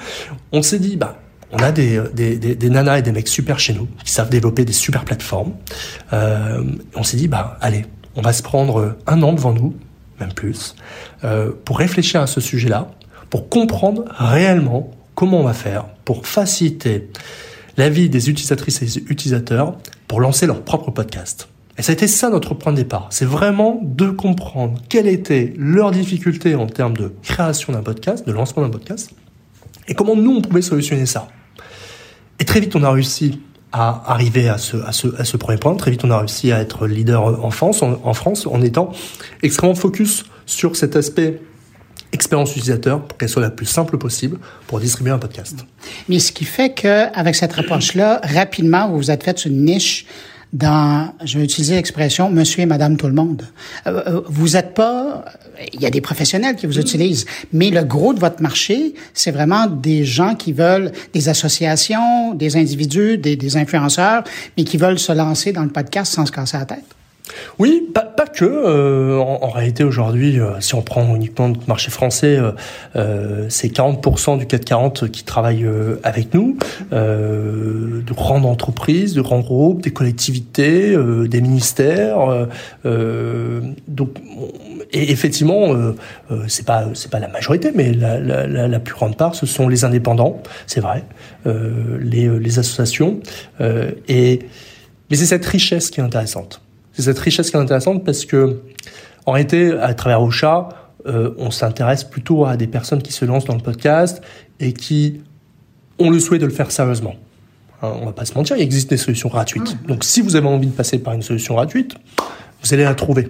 on 0.53 0.63
s'est 0.63 0.79
dit, 0.79 0.97
bah, 0.97 1.21
on 1.51 1.59
a 1.59 1.73
des, 1.73 2.01
des, 2.15 2.37
des, 2.37 2.71
nanas 2.71 2.99
et 2.99 3.03
des 3.03 3.13
mecs 3.13 3.29
super 3.29 3.59
chez 3.59 3.75
nous 3.75 3.89
qui 4.05 4.13
savent 4.13 4.29
développer 4.29 4.65
des 4.65 4.73
super 4.73 5.05
plateformes. 5.05 5.55
Euh, 6.13 6.63
on 6.95 7.03
s'est 7.03 7.17
dit, 7.17 7.29
bah 7.29 7.59
allez, 7.61 7.87
on 8.17 8.23
va 8.23 8.33
se 8.33 8.43
prendre 8.43 8.97
un 9.07 9.23
an 9.23 9.33
devant 9.33 9.53
nous, 9.53 9.75
même 10.21 10.33
plus, 10.33 10.75
euh, 11.23 11.53
pour 11.65 11.79
réfléchir 11.79 12.21
à 12.21 12.27
ce 12.27 12.41
sujet-là, 12.41 12.91
pour 13.31 13.49
comprendre 13.49 14.05
réellement 14.17 14.91
comment 15.15 15.41
on 15.41 15.45
va 15.45 15.55
faire 15.55 15.87
pour 16.05 16.27
faciliter 16.27 17.09
la 17.77 17.89
vie 17.89 18.09
des 18.09 18.31
utilisatrices 18.31 18.83
et 18.83 18.87
des 18.87 18.99
utilisateurs 19.11 19.77
pour 20.15 20.21
lancer 20.21 20.47
leur 20.47 20.63
propre 20.63 20.93
podcast. 20.93 21.49
Et 21.77 21.83
ça 21.83 21.91
a 21.91 21.95
été 21.95 22.07
ça 22.07 22.31
notre 22.31 22.55
point 22.55 22.71
de 22.71 22.77
départ. 22.77 23.09
C'est 23.11 23.25
vraiment 23.25 23.81
de 23.83 24.11
comprendre 24.11 24.81
quelle 24.89 25.09
était 25.09 25.53
leur 25.57 25.91
difficulté 25.91 26.55
en 26.55 26.69
termes 26.69 26.97
de 26.97 27.13
création 27.25 27.73
d'un 27.73 27.83
podcast, 27.83 28.25
de 28.25 28.31
lancement 28.31 28.63
d'un 28.63 28.71
podcast, 28.71 29.11
et 29.89 29.95
comment 29.95 30.15
nous 30.15 30.31
on 30.31 30.41
pouvait 30.41 30.63
solutionner 30.63 31.07
ça. 31.07 31.27
Et 32.39 32.45
très 32.45 32.61
vite, 32.61 32.77
on 32.77 32.85
a 32.85 32.93
réussi 32.93 33.41
à 33.73 34.05
arriver 34.07 34.49
à 34.49 34.57
ce, 34.57 35.37
premier 35.37 35.59
point. 35.59 35.75
Très 35.75 35.91
vite, 35.91 36.05
on 36.05 36.13
a 36.13 36.19
réussi 36.21 36.53
à 36.53 36.61
être 36.61 36.87
leader 36.87 37.45
en 37.45 37.51
France, 37.51 37.83
en 37.83 38.15
France, 38.15 38.47
en 38.47 38.63
étant 38.63 38.93
extrêmement 39.43 39.75
focus 39.75 40.27
sur 40.47 40.77
cet 40.77 40.95
aspect 40.95 41.41
expérience 42.15 42.53
utilisateur 42.53 43.03
pour 43.03 43.19
qu'elle 43.19 43.29
soit 43.29 43.43
la 43.43 43.51
plus 43.51 43.67
simple 43.67 43.99
possible 43.99 44.39
pour 44.67 44.81
distribuer 44.81 45.13
un 45.13 45.19
podcast. 45.19 45.67
Mais 46.09 46.19
ce 46.19 46.33
qui 46.33 46.45
fait 46.45 46.73
qu'avec 46.73 47.35
cette 47.35 47.59
approche-là, 47.59 48.21
rapidement, 48.23 48.89
vous 48.89 48.97
vous 48.97 49.11
êtes 49.11 49.25
fait 49.25 49.45
une 49.45 49.65
niche 49.65 50.07
dans, 50.55 51.13
je 51.25 51.37
vais 51.37 51.45
utiliser 51.45 51.75
l'expression 51.75 52.31
monsieur 52.31 52.63
et 52.63 52.67
madame 52.67 52.97
tout 52.97 53.09
le 53.09 53.13
monde. 53.13 53.43
Euh, 53.89 54.03
euh, 54.07 54.21
vous 54.27 54.51
n'êtes 54.51 54.73
pas, 54.73 55.25
il 55.73 55.81
y 55.81 55.87
a 55.87 55.91
des 55.91 56.01
professionnels 56.01 56.55
qui 56.55 56.67
vous 56.67 56.79
utilisent, 56.79 57.27
mais 57.53 57.71
le 57.71 57.83
gros 57.83 58.15
de 58.15 58.21
votre 58.21 58.41
marché, 58.41 58.95
c'est 59.15 59.33
vraiment 59.33 59.67
des 59.67 60.05
gens 60.05 60.37
qui 60.37 60.53
veulent, 60.53 60.93
des 61.13 61.29
associations, 61.29 62.35
des 62.35 62.57
individus, 62.57 63.19
des, 63.19 63.35
des 63.35 63.57
influenceurs, 63.57 64.23
mais 64.57 64.63
qui 64.63 64.77
veulent 64.77 65.01
se 65.01 65.13
lancer 65.13 65.51
dans 65.53 65.65
le 65.65 65.71
podcast 65.71 66.15
sans 66.15 66.25
se 66.25 66.33
casser 66.33 66.57
la 66.57 66.67
tête. 66.67 66.85
Oui, 67.59 67.89
pas, 67.95 68.11
que. 68.27 68.45
Euh, 68.45 69.19
en, 69.19 69.49
réalité, 69.51 69.85
aujourd'hui, 69.85 70.41
euh, 70.41 70.61
si 70.61 70.75
on 70.75 70.83
prend 70.83 71.15
uniquement 71.15 71.49
le 71.49 71.55
marché 71.69 71.91
français, 71.91 72.39
euh, 72.97 73.47
c'est 73.49 73.69
40% 73.69 74.39
du 74.39 74.47
CAC 74.47 74.65
40 74.65 75.11
qui 75.11 75.25
travaillent 75.25 75.69
avec 76.03 76.35
nous, 76.35 76.59
de 76.91 78.13
grandes 78.13 78.47
entreprises, 78.47 79.15
de 79.15 79.23
grands 79.23 79.41
groupes, 79.41 79.83
des 79.83 79.93
collectivités, 79.93 80.97
des 81.29 81.41
ministères. 81.41 82.49
donc, 82.85 84.11
et 84.93 85.13
effectivement, 85.13 85.75
c'est 86.49 86.67
pas 86.67 86.87
c'est 86.95 87.11
pas 87.11 87.19
la 87.19 87.29
majorité, 87.29 87.73
mais 87.75 87.93
la, 87.93 88.81
plus 88.81 88.95
grande 88.95 89.17
part, 89.17 89.35
ce 89.35 89.47
sont 89.47 89.69
les 89.69 89.85
indépendants, 89.85 90.43
c'est 90.67 90.81
vrai, 90.81 91.05
les, 91.45 92.29
les 92.39 92.59
associations, 92.59 93.21
et 94.09 94.41
mais 95.11 95.17
c'est 95.17 95.27
cette 95.27 95.47
richesse 95.47 95.91
qui 95.91 96.01
est 96.01 96.05
intéressante 96.05 96.61
c'est 96.95 97.03
cette 97.03 97.19
richesse 97.19 97.51
qui 97.51 97.57
est 97.57 97.61
intéressante 97.61 98.05
parce 98.05 98.25
que, 98.25 98.61
en 99.27 99.33
réalité, 99.33 99.73
à 99.73 99.95
travers 99.95 100.23
Ocha, 100.23 100.69
euh, 101.07 101.35
on 101.39 101.51
s'intéresse 101.51 102.05
plutôt 102.05 102.47
à 102.47 102.57
des 102.57 102.67
personnes 102.67 103.03
qui 103.03 103.13
se 103.13 103.25
lancent 103.25 103.45
dans 103.45 103.55
le 103.55 103.61
podcast 103.61 104.23
et 104.61 104.73
qui 104.73 105.21
ont 105.99 106.11
le 106.11 106.19
souhait 106.19 106.39
de 106.39 106.47
le 106.47 106.53
faire 106.53 106.71
sérieusement. 106.71 107.17
Hein, 107.83 107.93
on 108.01 108.07
va 108.07 108.13
pas 108.13 108.25
se 108.25 108.35
mentir, 108.35 108.57
il 108.57 108.63
existe 108.63 108.91
des 108.91 108.97
solutions 108.97 109.29
gratuites. 109.29 109.77
Ah. 109.85 109.89
Donc, 109.89 110.05
si 110.05 110.23
vous 110.23 110.37
avez 110.37 110.47
envie 110.47 110.69
de 110.69 110.73
passer 110.73 110.99
par 110.99 111.13
une 111.13 111.23
solution 111.23 111.55
gratuite, 111.55 111.95
vous 112.63 112.73
allez 112.73 112.85
la 112.85 112.95
trouver. 112.95 113.29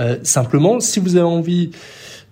Euh, 0.00 0.18
simplement, 0.22 0.80
si 0.80 1.00
vous 1.00 1.16
avez 1.16 1.24
envie 1.24 1.70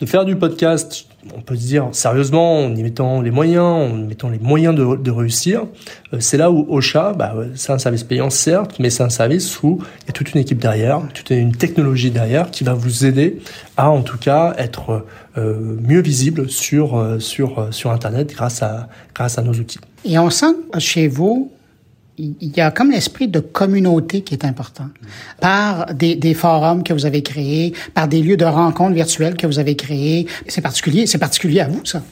de 0.00 0.06
faire 0.06 0.24
du 0.24 0.36
podcast, 0.36 1.06
on 1.34 1.40
peut 1.40 1.56
se 1.56 1.62
dire 1.62 1.88
sérieusement, 1.92 2.64
en 2.64 2.74
y 2.74 2.82
mettant 2.82 3.20
les 3.20 3.30
moyens, 3.30 3.92
en 3.92 3.98
y 3.98 4.02
mettant 4.02 4.28
les 4.28 4.38
moyens 4.38 4.74
de, 4.74 5.10
réussir, 5.10 5.66
euh, 6.12 6.18
c'est 6.20 6.36
là 6.36 6.50
où 6.50 6.66
Ocha, 6.68 7.12
bah, 7.12 7.34
c'est 7.54 7.72
un 7.72 7.78
service 7.78 8.02
payant 8.02 8.30
certes, 8.30 8.76
mais 8.78 8.90
c'est 8.90 9.02
un 9.02 9.08
service 9.08 9.62
où 9.62 9.78
il 10.02 10.06
y 10.06 10.10
a 10.10 10.12
toute 10.12 10.34
une 10.34 10.40
équipe 10.40 10.58
derrière, 10.58 11.00
toute 11.14 11.30
une 11.30 11.54
technologie 11.54 12.10
derrière 12.10 12.50
qui 12.50 12.64
va 12.64 12.74
vous 12.74 13.06
aider 13.06 13.38
à 13.76 13.90
en 13.90 14.02
tout 14.02 14.18
cas 14.18 14.54
être 14.58 15.06
euh, 15.38 15.76
mieux 15.80 16.00
visible 16.00 16.50
sur 16.50 16.98
euh, 16.98 17.18
sur 17.18 17.68
sur 17.72 17.90
Internet 17.90 18.32
grâce 18.34 18.62
à 18.62 18.88
grâce 19.14 19.38
à 19.38 19.42
nos 19.42 19.52
outils. 19.52 19.78
Et 20.04 20.16
sent 20.30 20.54
chez 20.78 21.08
vous 21.08 21.52
il 22.18 22.56
y 22.56 22.60
a 22.60 22.70
comme 22.70 22.90
l'esprit 22.90 23.28
de 23.28 23.40
communauté 23.40 24.22
qui 24.22 24.34
est 24.34 24.44
important. 24.44 24.88
Par 25.40 25.92
des, 25.94 26.14
des, 26.14 26.34
forums 26.34 26.84
que 26.84 26.92
vous 26.92 27.06
avez 27.06 27.22
créés, 27.22 27.72
par 27.92 28.08
des 28.08 28.22
lieux 28.22 28.36
de 28.36 28.44
rencontres 28.44 28.94
virtuelles 28.94 29.36
que 29.36 29.46
vous 29.46 29.58
avez 29.58 29.74
créés. 29.74 30.26
C'est 30.46 30.60
particulier, 30.60 31.06
c'est 31.06 31.18
particulier 31.18 31.60
à 31.60 31.68
vous, 31.68 31.84
ça. 31.84 32.02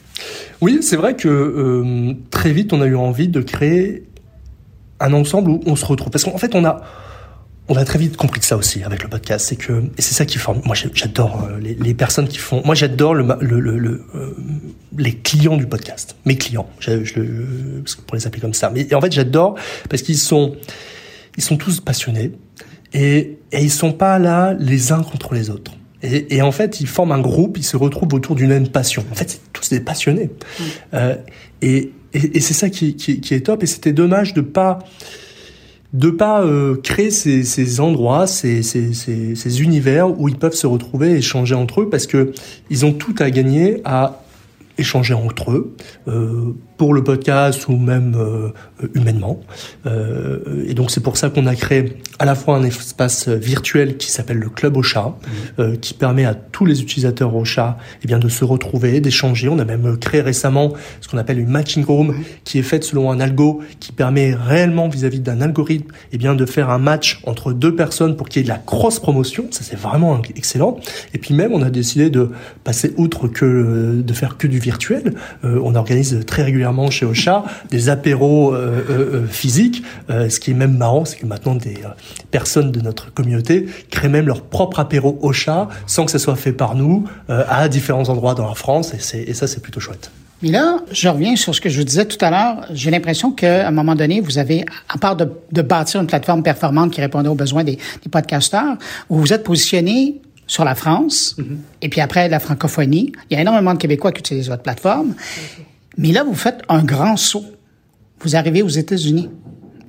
Oui, 0.61 0.79
c'est 0.81 0.95
vrai 0.95 1.15
que 1.15 1.27
euh, 1.27 2.13
très 2.31 2.51
vite, 2.51 2.73
on 2.73 2.81
a 2.81 2.85
eu 2.85 2.95
envie 2.95 3.27
de 3.27 3.41
créer 3.41 4.03
un 4.99 5.13
ensemble 5.13 5.51
où 5.51 5.61
on 5.65 5.75
se 5.75 5.85
retrouve. 5.85 6.09
Parce 6.09 6.23
qu'en 6.23 6.37
fait, 6.37 6.55
on 6.55 6.65
a, 6.65 6.81
on 7.69 7.75
a 7.75 7.85
très 7.85 7.97
vite 7.97 8.17
compris 8.17 8.39
de 8.39 8.45
ça 8.45 8.57
aussi 8.57 8.83
avec 8.83 9.03
le 9.03 9.09
podcast. 9.09 9.47
C'est 9.47 9.55
que, 9.55 9.83
et 9.97 10.01
c'est 10.01 10.13
ça 10.13 10.25
qui 10.25 10.37
forme. 10.37 10.61
Moi, 10.65 10.75
j'adore 10.75 11.47
euh, 11.49 11.59
les, 11.59 11.75
les, 11.75 11.93
personnes 11.93 12.27
qui 12.27 12.37
font. 12.37 12.61
Moi, 12.65 12.75
j'adore 12.75 13.13
le, 13.13 13.25
le, 13.39 13.59
le, 13.59 14.05
euh, 14.15 14.35
les 14.97 15.13
clients 15.13 15.55
du 15.55 15.65
podcast. 15.65 16.15
Mes 16.25 16.35
clients. 16.35 16.69
Je, 16.79 17.03
je, 17.05 17.21
pour 18.05 18.15
les 18.15 18.27
appeler 18.27 18.41
comme 18.41 18.53
ça. 18.53 18.69
Mais 18.69 18.93
en 18.93 18.99
fait, 18.99 19.13
j'adore 19.13 19.55
parce 19.89 20.01
qu'ils 20.01 20.17
sont, 20.17 20.55
ils 21.37 21.43
sont 21.43 21.55
tous 21.55 21.79
passionnés 21.79 22.33
et, 22.93 23.37
et 23.51 23.61
ils 23.61 23.71
sont 23.71 23.93
pas 23.93 24.19
là 24.19 24.55
les 24.59 24.91
uns 24.91 25.01
contre 25.01 25.33
les 25.33 25.49
autres. 25.49 25.71
Et, 26.01 26.35
et, 26.35 26.41
en 26.41 26.51
fait, 26.51 26.81
ils 26.81 26.87
forment 26.87 27.13
un 27.13 27.21
groupe, 27.21 27.57
ils 27.57 27.63
se 27.63 27.77
retrouvent 27.77 28.13
autour 28.13 28.35
d'une 28.35 28.49
même 28.49 28.67
passion. 28.67 29.05
En 29.09 29.15
fait, 29.15 29.29
c'est 29.29 29.53
tous 29.53 29.69
des 29.69 29.79
passionnés. 29.79 30.25
Mmh. 30.25 30.63
Euh, 30.95 31.15
et, 31.61 31.93
et, 32.13 32.37
et 32.37 32.39
c'est 32.41 32.53
ça 32.53 32.69
qui, 32.69 32.97
qui, 32.97 33.21
qui, 33.21 33.33
est 33.33 33.45
top. 33.45 33.63
Et 33.63 33.67
c'était 33.67 33.93
dommage 33.93 34.33
de 34.33 34.41
pas 34.41 34.79
de 35.93 36.09
pas 36.09 36.43
euh, 36.43 36.75
créer 36.81 37.11
ces, 37.11 37.43
ces 37.43 37.79
endroits, 37.79 38.25
ces, 38.25 38.63
ces, 38.63 38.93
ces, 38.93 39.61
univers 39.61 40.19
où 40.19 40.27
ils 40.27 40.37
peuvent 40.37 40.55
se 40.55 40.65
retrouver 40.65 41.11
et 41.11 41.17
échanger 41.17 41.53
entre 41.53 41.81
eux 41.81 41.89
parce 41.89 42.07
que 42.07 42.33
ils 42.71 42.85
ont 42.85 42.93
tout 42.93 43.15
à 43.19 43.29
gagner 43.29 43.81
à 43.85 44.23
échanger 44.79 45.13
entre 45.13 45.51
eux 45.51 45.75
euh, 46.07 46.55
pour 46.77 46.93
le 46.93 47.03
podcast 47.03 47.67
ou 47.67 47.77
même 47.77 48.15
euh, 48.15 48.51
humainement. 48.95 49.39
Euh, 49.85 50.65
et 50.67 50.73
donc 50.73 50.91
c'est 50.91 51.01
pour 51.01 51.17
ça 51.17 51.29
qu'on 51.29 51.45
a 51.45 51.55
créé 51.55 51.97
à 52.19 52.25
la 52.25 52.35
fois 52.35 52.55
un 52.55 52.63
espace 52.63 53.27
virtuel 53.27 53.97
qui 53.97 54.11
s'appelle 54.11 54.37
le 54.37 54.49
Club 54.49 54.77
au 54.77 54.83
chat, 54.83 55.07
mmh. 55.07 55.61
euh, 55.61 55.75
qui 55.75 55.93
permet 55.93 56.25
à 56.25 56.33
tous 56.33 56.65
les 56.65 56.81
utilisateurs 56.81 57.35
au 57.35 57.45
chat 57.45 57.77
eh 58.03 58.07
bien, 58.07 58.19
de 58.19 58.29
se 58.29 58.43
retrouver, 58.43 59.01
d'échanger. 59.01 59.49
On 59.49 59.59
a 59.59 59.65
même 59.65 59.97
créé 59.97 60.21
récemment 60.21 60.73
ce 61.01 61.07
qu'on 61.07 61.17
appelle 61.17 61.39
une 61.39 61.49
matching 61.49 61.85
room, 61.85 62.07
mmh. 62.07 62.23
qui 62.43 62.59
est 62.59 62.63
faite 62.63 62.83
selon 62.83 63.11
un 63.11 63.19
algo 63.19 63.61
qui 63.79 63.91
permet 63.91 64.33
réellement 64.33 64.89
vis-à-vis 64.89 65.19
d'un 65.19 65.41
algorithme 65.41 65.91
eh 66.11 66.17
bien, 66.17 66.33
de 66.35 66.45
faire 66.45 66.69
un 66.69 66.79
match 66.79 67.21
entre 67.25 67.53
deux 67.53 67.75
personnes 67.75 68.15
pour 68.15 68.29
qu'il 68.29 68.41
y 68.41 68.43
ait 68.43 68.47
de 68.47 68.49
la 68.49 68.59
cross-promotion. 68.59 69.47
Ça 69.51 69.61
c'est 69.63 69.77
vraiment 69.77 70.21
excellent. 70.35 70.77
Et 71.13 71.17
puis 71.17 71.33
même 71.33 71.53
on 71.53 71.61
a 71.61 71.69
décidé 71.69 72.09
de 72.09 72.29
passer 72.63 72.93
outre 72.97 73.27
que 73.27 74.01
de 74.01 74.13
faire 74.13 74.37
que 74.37 74.47
du 74.47 74.59
virtuel. 74.59 75.13
On 75.43 75.75
organise 75.75 76.21
très 76.25 76.43
régulièrement 76.43 76.62
chez 76.89 77.05
Ocha 77.05 77.43
des 77.69 77.89
apéros 77.89 78.53
euh, 78.53 78.85
euh, 78.89 79.27
physiques. 79.27 79.83
ce 80.09 80.39
qui 80.39 80.51
est 80.51 80.53
même 80.53 80.77
marrant, 80.77 81.05
c'est 81.05 81.17
que 81.17 81.25
maintenant 81.25 81.55
des 81.55 81.77
personnes 82.31 82.71
de 82.71 82.81
notre 82.81 83.13
communauté 83.13 83.67
créent 83.89 84.09
même 84.09 84.27
leur 84.27 84.41
propre 84.41 84.79
apéro 84.79 85.19
Ocha 85.21 85.67
sans 85.87 86.05
que 86.05 86.11
ça 86.11 86.19
soit 86.19 86.35
fait 86.35 86.53
par 86.53 86.75
nous 86.75 87.05
à 87.27 87.67
différents 87.69 88.09
endroits 88.09 88.35
dans 88.35 88.47
la 88.47 88.55
France. 88.55 88.93
Et, 88.93 89.29
et 89.29 89.33
ça, 89.33 89.47
c'est 89.47 89.61
plutôt 89.61 89.79
chouette. 89.79 90.11
Mais 90.43 90.49
là, 90.49 90.79
je 90.91 91.07
reviens 91.07 91.37
sur 91.37 91.55
ce 91.55 91.61
que 91.61 91.69
je 91.69 91.77
vous 91.79 91.85
disais 91.85 92.05
tout 92.05 92.17
à 92.19 92.29
l'heure. 92.29 92.65
J'ai 92.73 92.91
l'impression 92.91 93.31
qu'à 93.31 93.65
un 93.65 93.71
moment 93.71 93.95
donné, 93.95 94.19
vous 94.19 94.37
avez, 94.37 94.65
à 94.89 94.97
part 94.97 95.15
de, 95.15 95.25
de, 95.53 95.61
bâtir 95.61 96.01
une 96.01 96.07
plateforme 96.07 96.43
performante 96.43 96.91
qui 96.91 96.99
répondait 96.99 97.29
aux 97.29 97.35
besoins 97.35 97.63
des, 97.63 97.77
des 98.03 98.09
podcasteurs, 98.11 98.75
vous 99.07 99.21
vous 99.21 99.31
êtes 99.31 99.43
positionné 99.43 100.21
sur 100.45 100.65
la 100.65 100.75
France, 100.75 101.35
mm 101.37 101.43
-hmm. 101.43 101.57
et 101.83 101.89
puis 101.89 102.01
après 102.01 102.27
la 102.27 102.39
francophonie. 102.39 103.13
Il 103.29 103.33
y 103.35 103.37
a 103.37 103.41
énormément 103.41 103.73
de 103.73 103.79
Québécois 103.79 104.11
qui 104.11 104.19
utilisent 104.19 104.49
votre 104.49 104.63
plateforme. 104.63 105.07
Mm 105.07 105.13
-hmm. 105.13 105.72
Mais 105.97 106.11
là, 106.11 106.23
vous 106.23 106.35
faites 106.35 106.61
un 106.69 106.83
grand 106.83 107.17
saut. 107.17 107.45
Vous 108.19 108.35
arrivez 108.35 108.61
aux 108.61 108.69
États-Unis. 108.69 109.29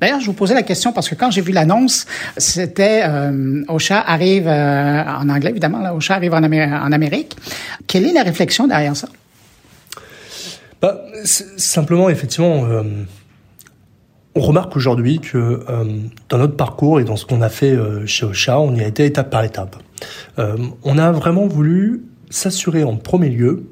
D'ailleurs, 0.01 0.21
je 0.21 0.27
vous 0.27 0.33
posais 0.35 0.55
la 0.55 0.63
question 0.63 0.93
parce 0.93 1.09
que 1.09 1.15
quand 1.15 1.31
j'ai 1.31 1.41
vu 1.41 1.53
l'annonce, 1.53 2.07
c'était 2.37 3.05
euh, 3.07 3.63
Ocha 3.69 4.01
arrive 4.01 4.47
euh, 4.47 5.03
en 5.03 5.29
anglais, 5.29 5.51
évidemment, 5.51 5.79
là, 5.79 5.95
Ocha 5.95 6.15
arrive 6.15 6.35
en, 6.35 6.43
Amé 6.43 6.63
en, 6.63 6.93
Amérique. 6.93 7.37
Quelle 7.87 8.05
est 8.05 8.13
la 8.13 8.23
réflexion 8.23 8.67
derrière 8.67 8.97
ça? 8.97 9.09
Bah, 10.83 11.01
simplement, 11.25 12.11
effectivement, 12.11 12.67
euh, 12.67 12.83
on 14.35 14.41
remarque 14.41 14.77
aujourd'hui 14.77 15.21
que 15.21 15.39
euh, 15.39 15.85
dans 16.29 16.39
notre 16.39 16.57
parcours 16.57 17.01
et 17.01 17.05
dans 17.05 17.17
ce 17.17 17.25
qu'on 17.25 17.41
a 17.41 17.49
fait 17.49 17.75
chez 18.05 18.27
Ocha, 18.27 18.61
on 18.61 18.75
y 18.75 18.83
a 18.83 18.87
été 18.87 19.07
étape 19.07 19.31
par 19.31 19.45
étape. 19.45 19.77
On 20.37 20.99
a 20.99 21.13
vraiment 21.13 21.47
voulu 21.47 22.03
s'assurer 22.29 22.85
en 22.85 22.97
premier 22.97 23.31
lieu 23.31 23.71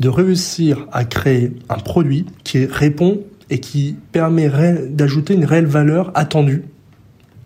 de 0.00 0.08
réussir 0.08 0.86
à 0.92 1.04
créer 1.04 1.52
un 1.68 1.76
produit 1.76 2.26
qui 2.42 2.64
répond 2.64 3.20
et 3.50 3.60
qui 3.60 3.96
permet 4.12 4.50
d'ajouter 4.88 5.34
une 5.34 5.44
réelle 5.44 5.66
valeur 5.66 6.10
attendue 6.14 6.64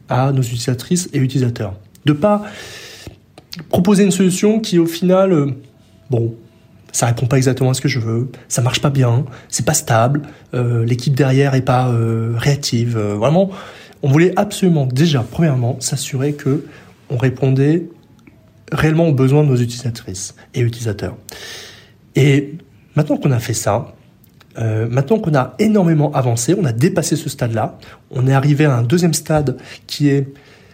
à 0.08 0.32
nos 0.32 0.42
utilisatrices 0.42 1.08
et 1.12 1.18
utilisateurs. 1.18 1.74
De 2.04 2.12
pas 2.12 2.42
proposer 3.68 4.04
une 4.04 4.10
solution 4.10 4.60
qui 4.60 4.78
au 4.78 4.86
final, 4.86 5.32
euh, 5.32 5.46
bon, 6.10 6.34
ça 6.92 7.06
répond 7.06 7.26
pas 7.26 7.38
exactement 7.38 7.70
à 7.70 7.74
ce 7.74 7.80
que 7.80 7.88
je 7.88 7.98
veux, 7.98 8.30
ça 8.48 8.62
marche 8.62 8.80
pas 8.80 8.90
bien, 8.90 9.24
c'est 9.48 9.66
pas 9.66 9.74
stable, 9.74 10.22
euh, 10.54 10.84
l'équipe 10.84 11.14
derrière 11.14 11.54
est 11.54 11.62
pas 11.62 11.88
euh, 11.88 12.34
réactive. 12.36 12.96
Vraiment, 12.98 13.50
on 14.02 14.10
voulait 14.10 14.32
absolument 14.36 14.86
déjà, 14.86 15.24
premièrement, 15.28 15.80
s'assurer 15.80 16.34
que 16.34 16.64
on 17.10 17.16
répondait 17.16 17.88
réellement 18.70 19.08
aux 19.08 19.12
besoins 19.12 19.42
de 19.42 19.48
nos 19.48 19.56
utilisatrices 19.56 20.34
et 20.54 20.60
utilisateurs. 20.60 21.16
Et 22.16 22.54
maintenant 22.96 23.16
qu'on 23.16 23.32
a 23.32 23.38
fait 23.38 23.54
ça, 23.54 23.94
euh, 24.58 24.86
maintenant 24.88 25.18
qu'on 25.18 25.34
a 25.34 25.54
énormément 25.58 26.12
avancé, 26.12 26.54
on 26.58 26.64
a 26.64 26.72
dépassé 26.72 27.16
ce 27.16 27.28
stade-là, 27.28 27.78
on 28.10 28.26
est 28.26 28.32
arrivé 28.32 28.64
à 28.64 28.76
un 28.76 28.82
deuxième 28.82 29.14
stade 29.14 29.56
qui 29.86 30.08
est 30.08 30.28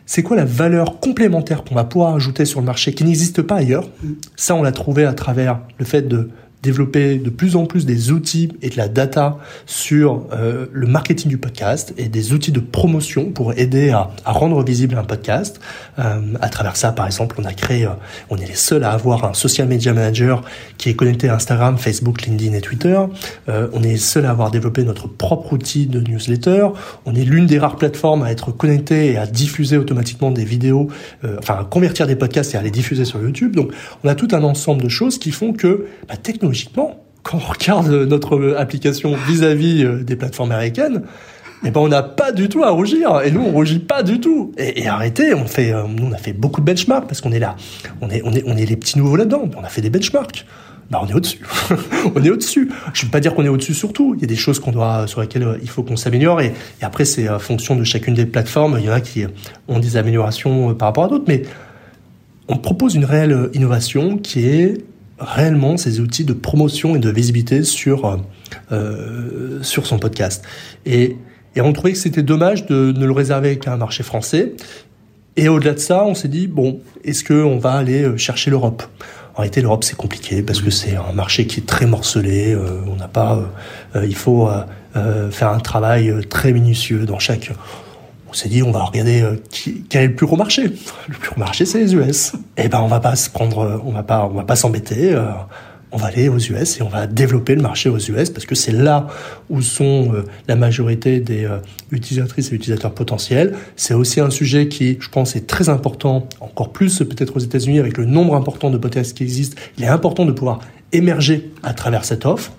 c'est 0.04 0.24
quoi 0.24 0.36
la 0.36 0.44
valeur 0.44 0.98
complémentaire 0.98 1.62
qu'on 1.62 1.76
va 1.76 1.84
pouvoir 1.84 2.16
ajouter 2.16 2.44
sur 2.44 2.58
le 2.58 2.66
marché 2.66 2.92
qui 2.94 3.04
n'existe 3.04 3.42
pas 3.42 3.54
ailleurs? 3.54 3.88
Ça, 4.34 4.56
on 4.56 4.62
l'a 4.64 4.72
trouvé 4.72 5.04
à 5.04 5.12
travers 5.12 5.60
le 5.78 5.84
fait 5.84 6.02
de 6.02 6.30
développer 6.62 7.16
de 7.16 7.30
plus 7.30 7.56
en 7.56 7.66
plus 7.66 7.86
des 7.86 8.10
outils 8.10 8.50
et 8.62 8.68
de 8.70 8.76
la 8.76 8.88
data 8.88 9.38
sur 9.66 10.26
euh, 10.32 10.66
le 10.72 10.86
marketing 10.86 11.30
du 11.30 11.38
podcast 11.38 11.94
et 11.96 12.08
des 12.08 12.32
outils 12.32 12.52
de 12.52 12.60
promotion 12.60 13.30
pour 13.30 13.54
aider 13.58 13.90
à, 13.90 14.10
à 14.24 14.32
rendre 14.32 14.62
visible 14.62 14.96
un 14.96 15.04
podcast. 15.04 15.60
Euh, 15.98 16.20
à 16.40 16.48
travers 16.48 16.76
ça, 16.76 16.92
par 16.92 17.06
exemple, 17.06 17.36
on 17.38 17.44
a 17.44 17.52
créé, 17.52 17.86
euh, 17.86 17.90
on 18.28 18.36
est 18.36 18.46
les 18.46 18.54
seuls 18.54 18.84
à 18.84 18.90
avoir 18.90 19.24
un 19.24 19.34
social 19.34 19.68
media 19.68 19.92
manager 19.92 20.42
qui 20.76 20.90
est 20.90 20.94
connecté 20.94 21.28
à 21.28 21.34
Instagram, 21.34 21.78
Facebook, 21.78 22.22
LinkedIn 22.22 22.54
et 22.54 22.60
Twitter. 22.60 22.98
Euh, 23.48 23.68
on 23.72 23.82
est 23.82 23.88
les 23.88 23.96
seuls 23.96 24.26
à 24.26 24.30
avoir 24.30 24.50
développé 24.50 24.84
notre 24.84 25.08
propre 25.08 25.54
outil 25.54 25.86
de 25.86 26.00
newsletter. 26.00 26.68
On 27.06 27.14
est 27.14 27.24
l'une 27.24 27.46
des 27.46 27.58
rares 27.58 27.76
plateformes 27.76 28.22
à 28.22 28.30
être 28.30 28.52
connecté 28.52 29.12
et 29.12 29.16
à 29.16 29.26
diffuser 29.26 29.78
automatiquement 29.78 30.30
des 30.30 30.44
vidéos, 30.44 30.88
euh, 31.24 31.36
enfin 31.38 31.54
à 31.60 31.64
convertir 31.64 32.06
des 32.06 32.16
podcasts 32.16 32.54
et 32.54 32.58
à 32.58 32.62
les 32.62 32.70
diffuser 32.70 33.04
sur 33.04 33.20
YouTube. 33.20 33.56
Donc, 33.56 33.72
on 34.04 34.08
a 34.08 34.14
tout 34.14 34.28
un 34.32 34.42
ensemble 34.42 34.82
de 34.82 34.88
choses 34.88 35.18
qui 35.18 35.32
font 35.32 35.52
que 35.52 35.86
bah, 36.08 36.16
technologiquement 36.16 36.49
logiquement, 36.50 37.04
quand 37.22 37.38
on 37.38 37.52
regarde 37.52 37.88
notre 37.88 38.56
application 38.58 39.14
vis-à-vis 39.28 39.84
-vis 39.84 40.04
des 40.04 40.16
plateformes 40.16 40.52
américaines, 40.52 41.02
eh 41.64 41.70
ben 41.70 41.80
on 41.80 41.88
n'a 41.88 42.02
pas 42.02 42.32
du 42.32 42.48
tout 42.48 42.64
à 42.64 42.70
rougir. 42.70 43.20
Et 43.24 43.30
nous, 43.30 43.42
on 43.42 43.50
rougit 43.50 43.80
pas 43.80 44.02
du 44.02 44.20
tout. 44.20 44.52
Et, 44.56 44.88
arrêtez, 44.88 45.34
on 45.34 45.46
fait, 45.46 45.72
euh, 45.72 45.82
nous, 45.86 46.06
on 46.06 46.12
a 46.12 46.16
fait 46.16 46.32
beaucoup 46.32 46.60
de 46.60 46.66
benchmarks 46.66 47.06
parce 47.06 47.20
qu'on 47.20 47.32
est 47.32 47.38
là, 47.38 47.56
on 48.00 48.08
est, 48.08 48.22
on 48.24 48.32
est, 48.32 48.42
on 48.46 48.56
est 48.56 48.66
les 48.66 48.76
petits 48.76 48.98
nouveaux 48.98 49.16
là-dedans. 49.16 49.48
On 49.56 49.62
a 49.62 49.68
fait 49.68 49.82
des 49.82 49.90
benchmarks. 49.90 50.46
Bah, 50.90 51.00
on 51.02 51.06
est 51.06 51.14
au-dessus. 51.14 51.40
on 52.14 52.24
est 52.24 52.30
au-dessus. 52.30 52.70
Je 52.94 53.02
ne 53.02 53.06
veux 53.06 53.10
pas 53.10 53.20
dire 53.20 53.34
qu'on 53.34 53.44
est 53.44 53.48
au-dessus 53.48 53.74
sur 53.74 53.92
tout. 53.92 54.14
Il 54.16 54.22
y 54.22 54.24
a 54.24 54.26
des 54.26 54.36
choses 54.36 54.58
qu'on 54.58 54.72
doit, 54.72 55.06
sur 55.06 55.20
lesquelles 55.20 55.42
euh, 55.42 55.58
il 55.62 55.68
faut 55.68 55.82
qu'on 55.82 55.96
s'améliore. 55.96 56.40
Et, 56.40 56.52
et, 56.80 56.84
après, 56.84 57.04
c'est 57.04 57.26
fonction 57.38 57.76
de 57.76 57.84
chacune 57.84 58.14
des 58.14 58.26
plateformes. 58.26 58.76
Il 58.80 58.86
y 58.86 58.90
en 58.90 58.94
a 58.94 59.00
qui 59.00 59.24
ont 59.68 59.78
des 59.78 59.96
améliorations 59.96 60.70
euh, 60.70 60.74
par 60.74 60.88
rapport 60.88 61.04
à 61.04 61.08
d'autres. 61.08 61.26
Mais 61.28 61.42
on 62.48 62.56
propose 62.56 62.94
une 62.94 63.04
réelle 63.04 63.50
innovation 63.52 64.16
qui 64.16 64.46
est 64.46 64.78
réellement 65.20 65.76
ces 65.76 66.00
outils 66.00 66.24
de 66.24 66.32
promotion 66.32 66.96
et 66.96 66.98
de 66.98 67.10
visibilité 67.10 67.62
sur, 67.62 68.18
euh, 68.72 69.62
sur 69.62 69.86
son 69.86 69.98
podcast. 69.98 70.44
Et, 70.86 71.16
et 71.54 71.60
on 71.60 71.72
trouvait 71.72 71.92
que 71.92 71.98
c'était 71.98 72.22
dommage 72.22 72.66
de 72.66 72.92
ne 72.96 73.04
le 73.04 73.12
réserver 73.12 73.58
qu'à 73.58 73.72
un 73.72 73.76
marché 73.76 74.02
français. 74.02 74.54
Et 75.36 75.48
au-delà 75.48 75.74
de 75.74 75.78
ça, 75.78 76.04
on 76.04 76.14
s'est 76.14 76.28
dit, 76.28 76.46
bon, 76.46 76.80
est-ce 77.04 77.22
qu'on 77.24 77.58
va 77.58 77.72
aller 77.72 78.02
euh, 78.02 78.16
chercher 78.16 78.50
l'Europe? 78.50 78.82
En 79.34 79.42
réalité, 79.42 79.60
l'Europe, 79.60 79.84
c'est 79.84 79.96
compliqué 79.96 80.42
parce 80.42 80.60
que 80.60 80.70
c'est 80.70 80.96
un 80.96 81.12
marché 81.12 81.46
qui 81.46 81.60
est 81.60 81.66
très 81.66 81.86
morcelé. 81.86 82.52
Euh, 82.52 82.80
on 82.88 82.96
n'a 82.96 83.08
pas... 83.08 83.38
Euh, 83.94 84.04
il 84.04 84.16
faut 84.16 84.50
euh, 84.96 85.30
faire 85.30 85.50
un 85.50 85.60
travail 85.60 86.12
très 86.28 86.52
minutieux 86.52 87.06
dans 87.06 87.18
chaque 87.18 87.52
on 88.30 88.32
s'est 88.32 88.48
dit 88.48 88.62
on 88.62 88.70
va 88.70 88.84
regarder 88.84 89.22
euh, 89.22 89.36
quel 89.88 90.02
est 90.02 90.08
le 90.08 90.14
plus 90.14 90.26
gros 90.26 90.36
marché. 90.36 90.62
Le 91.08 91.14
plus 91.14 91.30
gros 91.30 91.40
marché 91.40 91.64
c'est 91.64 91.78
les 91.78 91.94
US. 91.94 92.32
Et 92.56 92.64
eh 92.64 92.68
ben 92.68 92.80
on 92.80 92.86
va 92.86 93.00
pas 93.00 93.16
se 93.16 93.28
prendre, 93.28 93.58
euh, 93.58 93.78
on 93.84 93.92
va 93.92 94.02
pas, 94.02 94.28
on 94.30 94.34
va 94.34 94.44
pas 94.44 94.56
s'embêter. 94.56 95.12
Euh, 95.12 95.24
on 95.92 95.96
va 95.96 96.06
aller 96.06 96.28
aux 96.28 96.38
US 96.38 96.78
et 96.78 96.82
on 96.82 96.88
va 96.88 97.08
développer 97.08 97.56
le 97.56 97.62
marché 97.62 97.88
aux 97.88 97.98
US 97.98 98.30
parce 98.30 98.46
que 98.46 98.54
c'est 98.54 98.70
là 98.70 99.08
où 99.48 99.60
sont 99.60 100.12
la 100.46 100.54
majorité 100.54 101.18
des 101.18 101.48
utilisatrices 101.90 102.52
et 102.52 102.54
utilisateurs 102.54 102.94
potentiels. 102.94 103.56
C'est 103.74 103.94
aussi 103.94 104.20
un 104.20 104.30
sujet 104.30 104.68
qui, 104.68 104.98
je 105.00 105.08
pense, 105.08 105.34
est 105.34 105.48
très 105.48 105.68
important, 105.68 106.28
encore 106.38 106.70
plus 106.70 107.00
peut-être 107.00 107.36
aux 107.36 107.40
États-Unis 107.40 107.80
avec 107.80 107.98
le 107.98 108.04
nombre 108.04 108.36
important 108.36 108.70
de 108.70 108.78
podcasts 108.78 109.16
qui 109.16 109.24
existent. 109.24 109.60
Il 109.78 109.84
est 109.84 109.88
important 109.88 110.24
de 110.26 110.30
pouvoir 110.30 110.60
émerger 110.92 111.50
à 111.64 111.74
travers 111.74 112.04
cette 112.04 112.24
offre. 112.24 112.52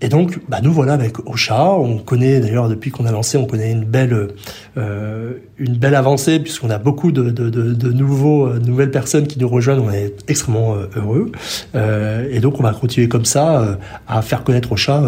Et 0.00 0.08
donc, 0.08 0.40
bah, 0.48 0.60
nous 0.62 0.72
voilà 0.72 0.94
avec 0.94 1.18
Ocha. 1.28 1.70
On 1.70 1.98
connaît 1.98 2.40
d'ailleurs 2.40 2.68
depuis 2.68 2.90
qu'on 2.90 3.06
a 3.06 3.12
lancé, 3.12 3.36
on 3.36 3.46
connaît 3.46 3.70
une 3.72 3.84
belle, 3.84 4.28
euh, 4.76 5.32
une 5.58 5.76
belle 5.76 5.94
avancée 5.94 6.40
puisqu'on 6.40 6.70
a 6.70 6.78
beaucoup 6.78 7.12
de, 7.12 7.30
de, 7.30 7.50
de, 7.50 7.74
de 7.74 7.92
nouveaux, 7.92 8.46
euh, 8.46 8.58
nouvelles 8.58 8.90
personnes 8.90 9.26
qui 9.26 9.38
nous 9.38 9.48
rejoignent. 9.48 9.80
On 9.80 9.92
est 9.92 10.14
extrêmement 10.28 10.74
euh, 10.74 10.86
heureux. 10.96 11.32
Euh, 11.74 12.28
et 12.30 12.40
donc, 12.40 12.60
on 12.60 12.62
va 12.62 12.72
continuer 12.72 13.08
comme 13.08 13.24
ça 13.24 13.60
euh, 13.60 13.74
à 14.08 14.22
faire 14.22 14.44
connaître 14.44 14.72
Ocha 14.72 15.02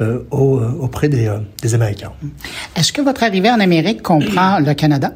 euh, 0.00 0.18
au, 0.30 0.60
auprès 0.80 1.08
des, 1.08 1.32
des 1.62 1.74
Américains. 1.74 2.12
Est-ce 2.76 2.92
que 2.92 3.02
votre 3.02 3.22
arrivée 3.22 3.50
en 3.50 3.60
Amérique 3.60 4.02
comprend 4.02 4.58
le 4.58 4.74
Canada? 4.74 5.12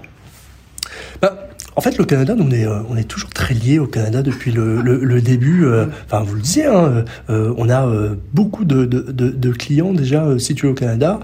Bah, 1.21 1.48
en 1.79 1.81
fait, 1.81 1.97
le 1.97 2.05
Canada, 2.05 2.35
nous, 2.35 2.45
on 2.45 2.51
est, 2.51 2.67
euh, 2.67 2.81
on 2.91 2.97
est 2.97 3.05
toujours 3.05 3.31
très 3.31 3.55
lié 3.55 3.79
au 3.79 3.87
Canada 3.87 4.21
depuis 4.21 4.51
le, 4.51 5.21
début. 5.21 5.65
Euh, 5.65 5.87
enfin, 6.07 6.25
vous 6.25 6.35
le 6.35 6.41
disiez, 6.41 6.67
hein, 6.67 7.05
euh, 7.31 7.55
on 7.57 7.71
a 7.71 7.89
beaucoup 8.35 8.65
de, 8.65 9.53
clients 9.53 9.93
déjà 9.93 10.37
situés 10.41 10.67
au 10.67 10.75
Canada 10.75 11.21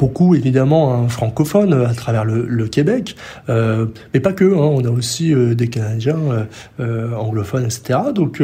beaucoup 0.00 0.34
évidemment 0.34 0.92
hein, 0.92 1.08
francophones 1.08 1.74
à 1.74 1.94
travers 1.94 2.24
le, 2.24 2.44
le 2.48 2.66
Québec, 2.66 3.14
mais 3.46 4.18
pas 4.20 4.32
que. 4.32 4.44
Hein, 4.44 4.56
on 4.56 4.84
a 4.84 4.90
aussi 4.90 5.32
des 5.32 5.68
Canadiens 5.68 6.18
anglophones, 6.80 7.64
etc. 7.64 8.00
Donc 8.12 8.42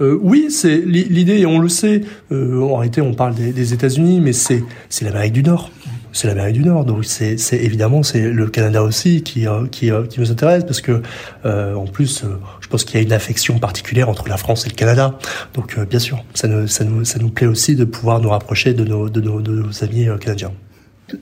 oui, 0.00 0.48
c'est 0.50 0.76
l'idée, 0.76 1.46
on 1.46 1.58
le 1.58 1.70
sait. 1.70 2.02
en 2.30 2.76
réalité, 2.76 3.00
on 3.00 3.14
parle 3.14 3.34
des, 3.34 3.54
des 3.54 3.72
États-Unis, 3.72 4.20
mais 4.20 4.34
c'est 4.34 4.62
l'Amérique 5.00 5.32
du 5.32 5.42
Nord 5.42 5.70
c'est 6.12 6.28
l'Amérique 6.28 6.54
du 6.54 6.64
Nord. 6.64 6.84
Donc 6.84 7.04
c'est 7.04 7.36
évidemment 7.52 8.02
c'est 8.02 8.30
le 8.30 8.46
Canada 8.48 8.82
aussi 8.82 9.22
qui 9.22 9.46
euh, 9.46 9.66
qui, 9.66 9.90
euh, 9.90 10.06
qui 10.06 10.20
nous 10.20 10.30
intéresse 10.30 10.64
parce 10.64 10.80
que 10.80 11.02
euh, 11.44 11.74
en 11.74 11.86
plus 11.86 12.24
je 12.60 12.68
pense 12.68 12.84
qu'il 12.84 12.96
y 12.96 13.02
a 13.02 13.06
une 13.06 13.12
affection 13.12 13.58
particulière 13.58 14.08
entre 14.08 14.28
la 14.28 14.36
France 14.36 14.66
et 14.66 14.68
le 14.68 14.74
Canada. 14.74 15.18
Donc 15.54 15.78
bien 15.78 15.98
sûr, 15.98 16.24
ça 16.34 16.48
nous 16.48 16.66
ça 16.66 16.84
nous 16.84 17.04
ça 17.04 17.18
nous 17.18 17.30
plaît 17.30 17.46
aussi 17.46 17.76
de 17.76 17.84
pouvoir 17.84 18.20
nous 18.20 18.30
rapprocher 18.30 18.74
de 18.74 18.84
nos, 18.84 19.08
de 19.08 19.20
nos 19.20 19.84
amis 19.84 20.08
canadiens. 20.20 20.52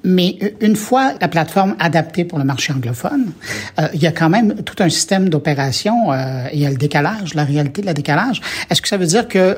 Mais 0.05 0.37
une 0.61 0.77
fois 0.77 1.15
la 1.21 1.29
plateforme 1.29 1.77
adaptée 1.79 2.25
pour 2.25 2.39
le 2.39 2.45
marché 2.45 2.73
anglophone, 2.73 3.33
euh, 3.79 3.89
il 3.95 4.03
y 4.03 4.07
a 4.07 4.13
quand 4.13 4.29
même 4.29 4.55
tout 4.63 4.83
un 4.83 4.89
système 4.89 5.29
d'opération. 5.29 6.13
Euh, 6.13 6.49
il 6.53 6.61
y 6.61 6.67
a 6.67 6.71
le 6.71 6.77
décalage, 6.77 7.35
la 7.35 7.45
réalité 7.45 7.83
de 7.83 7.87
la 7.87 7.95
décalage. 7.95 8.41
Est-ce 8.71 8.83
que 8.83 8.89
ça 8.89 8.97
veut 8.97 9.07
dire 9.07 9.29
que 9.29 9.57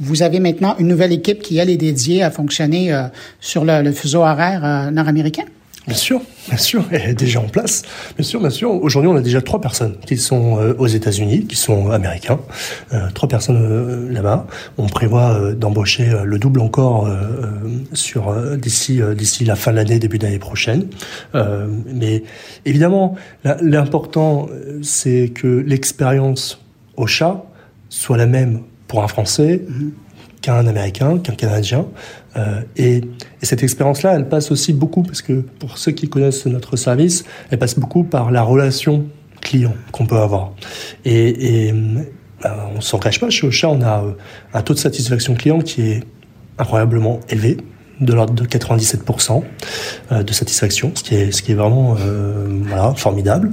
vous 0.00 0.22
avez 0.22 0.40
maintenant 0.40 0.76
une 0.78 0.88
nouvelle 0.88 1.12
équipe 1.12 1.42
qui, 1.42 1.58
elle, 1.58 1.70
est 1.70 1.76
dédiée 1.76 2.22
à 2.22 2.30
fonctionner 2.30 2.92
euh, 2.92 3.04
sur 3.40 3.64
le, 3.64 3.90
fuseau 3.92 4.20
horaire 4.20 4.90
nord-américain? 4.92 5.44
Bien 5.86 5.96
sûr, 5.96 6.20
bien 6.48 6.58
sûr, 6.58 6.84
elle 6.90 7.10
est 7.10 7.14
déjà 7.14 7.40
en 7.40 7.48
place. 7.48 7.82
Bien 8.16 8.24
sûr, 8.24 8.38
bien 8.38 8.50
sûr. 8.50 8.70
Aujourd'hui, 8.70 9.10
on 9.10 9.16
a 9.16 9.22
déjà 9.22 9.40
trois 9.40 9.60
personnes 9.60 9.96
qui 10.06 10.18
sont 10.18 10.58
euh, 10.58 10.74
aux 10.78 10.86
États-Unis, 10.86 11.46
qui 11.46 11.56
sont 11.56 11.90
américains. 11.90 12.38
Euh, 12.92 13.08
trois 13.14 13.28
personnes 13.28 13.60
euh, 13.60 14.12
là-bas. 14.12 14.46
On 14.76 14.86
prévoit 14.86 15.52
d'embaucher 15.54 16.12
le 16.22 16.38
double 16.38 16.60
encore 16.60 17.08
d'ici 17.92 19.44
la 19.44 19.56
fin 19.56 19.70
de 19.70 19.76
l'année, 19.76 19.98
début 19.98 20.18
d'année 20.18 20.38
prochaine. 20.38 20.86
mais 21.86 22.24
évidemment, 22.66 23.16
l'important, 23.60 24.48
c'est 24.82 25.30
que 25.34 25.46
l'expérience 25.46 26.60
au 26.96 27.06
chat 27.06 27.44
soit 27.88 28.16
la 28.16 28.26
même 28.26 28.60
pour 28.86 29.02
un 29.02 29.08
Français. 29.08 29.62
Mm-hmm 29.66 29.90
qu'un 30.40 30.66
Américain, 30.66 31.18
qu'un 31.18 31.34
Canadien. 31.34 31.86
Euh, 32.36 32.62
et, 32.76 32.96
et, 32.96 33.46
cette 33.46 33.62
expérience-là, 33.62 34.14
elle 34.14 34.28
passe 34.28 34.50
aussi 34.50 34.72
beaucoup, 34.72 35.02
parce 35.02 35.22
que 35.22 35.40
pour 35.58 35.78
ceux 35.78 35.92
qui 35.92 36.08
connaissent 36.08 36.46
notre 36.46 36.76
service, 36.76 37.24
elle 37.50 37.58
passe 37.58 37.78
beaucoup 37.78 38.04
par 38.04 38.30
la 38.30 38.42
relation 38.42 39.06
client 39.40 39.74
qu'on 39.92 40.06
peut 40.06 40.18
avoir. 40.18 40.52
Et, 41.04 41.72
ben, 42.42 42.56
on 42.76 42.80
s'en 42.80 42.98
cache 42.98 43.20
pas, 43.20 43.28
chez 43.30 43.46
Ocha, 43.46 43.68
on 43.68 43.82
a 43.82 44.02
euh, 44.02 44.12
un 44.54 44.62
taux 44.62 44.74
de 44.74 44.78
satisfaction 44.78 45.34
client 45.34 45.60
qui 45.60 45.82
est 45.82 46.02
incroyablement 46.58 47.20
élevé 47.28 47.58
de 48.00 48.14
l'ordre 48.14 48.32
de 48.32 48.44
97% 48.46 49.42
euh, 50.10 50.22
de 50.22 50.32
satisfaction, 50.32 50.92
ce 50.94 51.02
qui 51.02 51.16
est, 51.16 51.32
ce 51.32 51.42
qui 51.42 51.52
est 51.52 51.54
vraiment 51.54 51.96
formidable. 52.96 53.52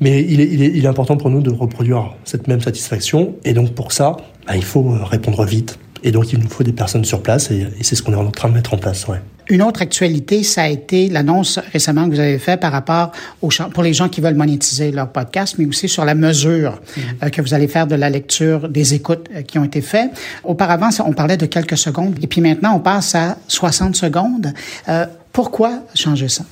Mais 0.00 0.20
il 0.22 0.84
est 0.84 0.88
important 0.88 1.16
pour 1.16 1.30
nous 1.30 1.42
de 1.42 1.50
reproduire 1.50 2.14
cette 2.24 2.48
même 2.48 2.60
satisfaction. 2.60 3.36
Et 3.44 3.52
donc 3.52 3.72
pour 3.72 3.92
ça, 3.92 4.16
bah, 4.46 4.56
il 4.56 4.64
faut 4.64 4.82
répondre 5.04 5.44
vite. 5.44 5.78
Et 6.02 6.10
donc 6.10 6.32
il 6.32 6.38
nous 6.38 6.48
faut 6.48 6.62
des 6.62 6.72
personnes 6.72 7.04
sur 7.04 7.22
place 7.22 7.50
et, 7.50 7.66
et 7.78 7.82
c'est 7.82 7.96
ce 7.96 8.02
qu'on 8.02 8.12
est 8.12 8.16
en 8.16 8.30
train 8.30 8.48
de 8.48 8.54
mettre 8.54 8.74
en 8.74 8.78
place. 8.78 9.08
Ouais. 9.08 9.20
Une 9.48 9.62
autre 9.62 9.80
actualité, 9.80 10.42
ça 10.42 10.62
a 10.62 10.68
été 10.68 11.08
l'annonce 11.08 11.60
récemment 11.72 12.06
que 12.06 12.14
vous 12.14 12.20
avez 12.20 12.38
faite 12.38 12.60
par 12.60 12.72
rapport 12.72 13.12
aux 13.42 13.50
pour 13.72 13.84
les 13.84 13.92
gens 13.92 14.08
qui 14.08 14.20
veulent 14.20 14.34
monétiser 14.34 14.90
leur 14.90 15.08
podcast, 15.10 15.54
mais 15.58 15.66
aussi 15.66 15.88
sur 15.88 16.04
la 16.04 16.16
mesure 16.16 16.72
mm-hmm. 16.72 17.00
euh, 17.22 17.28
que 17.28 17.42
vous 17.42 17.54
allez 17.54 17.68
faire 17.68 17.86
de 17.86 17.94
la 17.94 18.10
lecture 18.10 18.68
des 18.68 18.94
écoutes 18.94 19.28
euh, 19.34 19.42
qui 19.42 19.58
ont 19.58 19.64
été 19.64 19.82
faites. 19.82 20.10
Auparavant, 20.42 20.88
on 21.04 21.12
parlait 21.12 21.36
de 21.36 21.46
quelques 21.46 21.78
secondes, 21.78 22.16
et 22.20 22.26
puis 22.26 22.40
maintenant, 22.40 22.74
on 22.74 22.80
passe 22.80 23.14
à 23.14 23.36
60 23.46 23.94
secondes. 23.94 24.52
Euh, 24.88 25.06
pourquoi 25.32 25.84
changer 25.94 26.28
ça? 26.28 26.44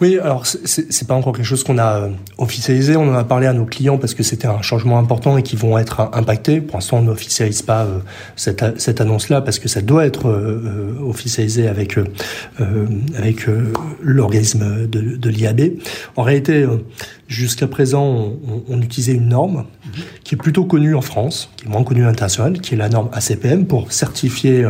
Oui, 0.00 0.18
alors 0.18 0.44
c'est 0.46 1.06
pas 1.06 1.14
encore 1.14 1.34
quelque 1.34 1.46
chose 1.46 1.64
qu'on 1.64 1.78
a 1.78 1.98
euh, 1.98 2.08
officialisé. 2.38 2.96
On 2.96 3.08
en 3.08 3.14
a 3.14 3.24
parlé 3.24 3.46
à 3.46 3.52
nos 3.52 3.64
clients 3.64 3.98
parce 3.98 4.14
que 4.14 4.22
c'était 4.22 4.46
un 4.46 4.62
changement 4.62 4.98
important 4.98 5.36
et 5.36 5.42
qui 5.42 5.56
vont 5.56 5.78
être 5.78 6.10
impactés. 6.12 6.60
Pour 6.60 6.76
l'instant, 6.76 6.98
on 6.98 7.02
n'officialise 7.02 7.62
pas 7.62 7.84
euh, 7.84 7.98
cette, 8.36 8.80
cette 8.80 9.00
annonce-là 9.00 9.40
parce 9.40 9.58
que 9.58 9.68
ça 9.68 9.80
doit 9.80 10.06
être 10.06 10.28
euh, 10.28 10.96
officialisé 11.02 11.68
avec 11.68 11.98
avec 13.16 13.46
l'organisme 14.00 14.86
de, 14.86 15.16
de 15.16 15.30
l'IAB. 15.30 15.72
En 16.16 16.22
réalité, 16.22 16.66
jusqu'à 17.28 17.66
présent, 17.66 18.04
on, 18.04 18.62
on, 18.68 18.82
utilisait 18.82 19.12
une 19.12 19.28
norme 19.28 19.66
qui 20.24 20.34
est 20.34 20.38
plutôt 20.38 20.64
connue 20.64 20.94
en 20.94 21.00
France, 21.00 21.50
qui 21.56 21.66
est 21.66 21.68
moins 21.68 21.84
connue 21.84 22.02
à 22.02 22.06
l'international, 22.06 22.60
qui 22.60 22.74
est 22.74 22.76
la 22.76 22.88
norme 22.88 23.10
ACPM 23.12 23.66
pour 23.66 23.92
certifier 23.92 24.66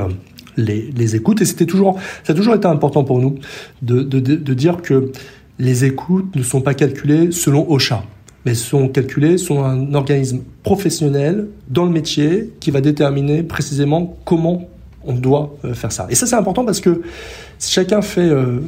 les, 0.57 0.91
les 0.97 1.17
écoutes. 1.17 1.41
Et 1.41 1.45
c'était 1.45 1.67
toujours, 1.67 1.99
ça 2.23 2.33
a 2.33 2.37
toujours 2.37 2.55
été 2.55 2.67
important 2.67 3.05
pour 3.05 3.19
nous 3.19 3.39
de, 3.83 4.03
de, 4.03 4.21
de, 4.21 4.55
dire 4.55 4.83
que 4.83 5.11
les 5.59 5.85
écoutes 5.85 6.35
ne 6.37 6.43
sont 6.43 6.61
pas 6.61 6.75
calculées 6.75 7.33
selon 7.33 7.71
OSHA, 7.71 8.05
mais 8.45 8.55
sont 8.55 8.89
calculées 8.89 9.39
selon 9.39 9.65
un 9.65 9.95
organisme 9.95 10.41
professionnel 10.63 11.49
dans 11.69 11.85
le 11.85 11.91
métier 11.91 12.53
qui 12.61 12.71
va 12.71 12.81
déterminer 12.81 13.43
précisément 13.43 14.17
comment 14.25 14.69
on 15.05 15.15
doit 15.15 15.55
euh, 15.65 15.75
faire 15.75 15.93
ça. 15.93 16.07
Et 16.11 16.15
ça, 16.15 16.27
c'est 16.27 16.37
important 16.37 16.65
parce 16.65 16.81
que 16.81 17.03
chacun 17.61 18.03
fait 18.03 18.29
euh, 18.29 18.61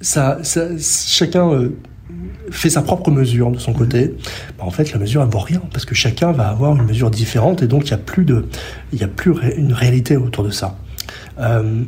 ça, 0.00 0.38
ça, 0.42 0.68
chacun 0.78 1.50
euh, 1.50 1.70
fait 2.50 2.70
sa 2.70 2.82
propre 2.82 3.10
mesure 3.10 3.50
de 3.50 3.58
son 3.58 3.72
côté, 3.72 4.14
bah 4.58 4.64
en 4.64 4.70
fait 4.70 4.92
la 4.92 4.98
mesure 4.98 5.22
elle 5.22 5.28
vaut 5.28 5.38
rien 5.38 5.62
parce 5.72 5.84
que 5.84 5.94
chacun 5.94 6.32
va 6.32 6.48
avoir 6.48 6.76
une 6.76 6.84
mesure 6.84 7.10
différente 7.10 7.62
et 7.62 7.66
donc 7.66 7.86
il 7.86 7.90
y 7.90 7.94
a 7.94 7.98
plus 7.98 8.24
de 8.24 8.46
il 8.92 9.00
y 9.00 9.04
a 9.04 9.08
plus 9.08 9.34
une 9.56 9.72
réalité 9.72 10.16
autour 10.16 10.44
de 10.44 10.50
ça. 10.50 10.76
Euh, 11.38 11.82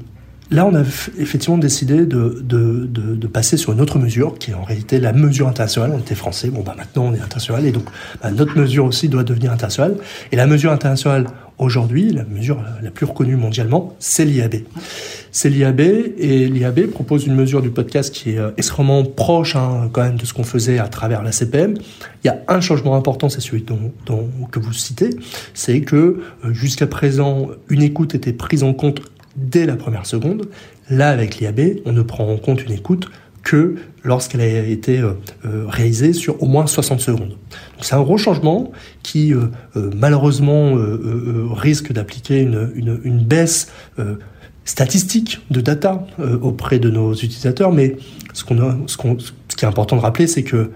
là, 0.51 0.67
on 0.67 0.75
a 0.75 0.81
effectivement 1.19 1.59
décidé 1.59 2.07
de, 2.07 2.41
de, 2.43 2.87
de, 2.87 3.27
passer 3.27 3.57
sur 3.57 3.73
une 3.73 3.81
autre 3.81 3.99
mesure, 3.99 4.39
qui 4.39 4.51
est 4.51 4.55
en 4.55 4.65
réalité 4.65 5.01
la 5.01 5.13
mesure 5.13 5.49
internationale. 5.49 5.93
On 5.95 5.99
était 5.99 6.15
français, 6.15 6.51
bon, 6.51 6.63
bah, 6.63 6.75
maintenant 6.77 7.05
on 7.07 7.15
est 7.15 7.21
international, 7.21 7.67
et 7.67 7.73
donc 7.73 7.85
bah, 8.23 8.31
notre 8.31 8.59
mesure 8.59 8.85
aussi 8.85 9.09
doit 9.09 9.25
devenir 9.25 9.53
internationale. 9.53 9.97
Et 10.33 10.37
la 10.37 10.47
mesure 10.47 10.73
internationale, 10.73 11.27
aujourd'hui, 11.59 12.11
la 12.13 12.25
mesure 12.25 12.63
la 12.83 12.91
plus 12.91 13.07
reconnue 13.07 13.37
mondialement, 13.37 13.95
c'est 13.99 14.25
l'IAB. 14.25 14.55
C'est 15.31 15.51
l'IAB, 15.51 15.81
et 15.81 16.49
l'IAB 16.49 16.87
propose 16.87 17.27
une 17.27 17.35
mesure 17.35 17.61
du 17.61 17.71
podcast 17.71 18.15
qui 18.15 18.31
est 18.31 18.39
euh, 18.39 18.51
extrêmement 18.57 19.05
proche 19.05 19.57
hein, 19.57 19.91
quand 19.93 20.03
même 20.03 20.17
de 20.17 20.25
ce 20.25 20.33
qu'on 20.33 20.45
faisait 20.45 20.79
à 20.79 20.89
travers 20.89 21.23
la 21.23 21.33
CPM. 21.33 21.75
Il 22.25 22.27
y 22.27 22.31
a 22.31 22.39
un 22.49 22.61
changement 22.61 22.97
important, 22.97 23.29
c'est 23.29 23.41
celui 23.41 23.63
dont, 23.63 23.93
dont, 24.07 24.29
que 24.51 24.59
vous 24.59 24.73
citez, 24.73 25.11
c'est 25.55 25.83
que 25.83 25.97
euh, 26.45 26.53
jusqu'à 26.53 26.87
présent, 26.87 27.49
une 27.69 27.83
écoute 27.83 28.15
était 28.15 28.33
prise 28.33 28.63
en 28.63 28.73
compte 28.73 29.03
dès 29.37 29.67
la 29.67 29.77
première 29.77 30.07
seconde. 30.07 30.49
Là, 30.89 31.11
avec 31.11 31.39
l'IAB, 31.39 31.81
on 31.85 31.93
ne 31.93 32.03
prend 32.03 32.27
en 32.27 32.39
compte 32.39 32.65
une 32.65 32.73
écoute 32.73 33.11
que 33.43 33.77
lorsqu'elle 34.05 34.41
a 34.41 34.67
été 34.67 34.99
euh, 34.99 35.15
réalisée 35.69 36.13
sur 36.13 36.43
au 36.43 36.47
moins 36.47 36.67
60 36.67 37.01
secondes. 37.01 37.37
c'est 37.81 37.95
un 37.95 38.03
gros 38.03 38.19
changement 38.19 38.73
qui 39.03 39.33
malheureusement 39.75 40.77
risque 41.53 41.93
d'appliquer 41.93 42.41
une, 42.41 42.73
une, 42.75 43.01
une, 43.05 43.21
baisse 43.21 43.71
statistique 44.69 45.41
de 45.51 45.63
data 45.63 46.07
auprès 46.43 46.79
de 46.79 46.91
nos 46.91 47.15
utilisateurs, 47.15 47.73
mais 47.73 47.97
ce, 48.35 48.45
qu'on 48.45 48.61
a, 48.61 48.77
ce, 48.87 48.97
qui 48.99 49.65
est 49.65 49.69
important 49.69 49.97
de 49.97 50.03
rappeler, 50.03 50.27
c'est 50.27 50.43
que 50.43 50.71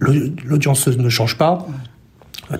l'audience 0.00 0.88
ne 0.88 1.08
change 1.08 1.38
pas, 1.38 1.66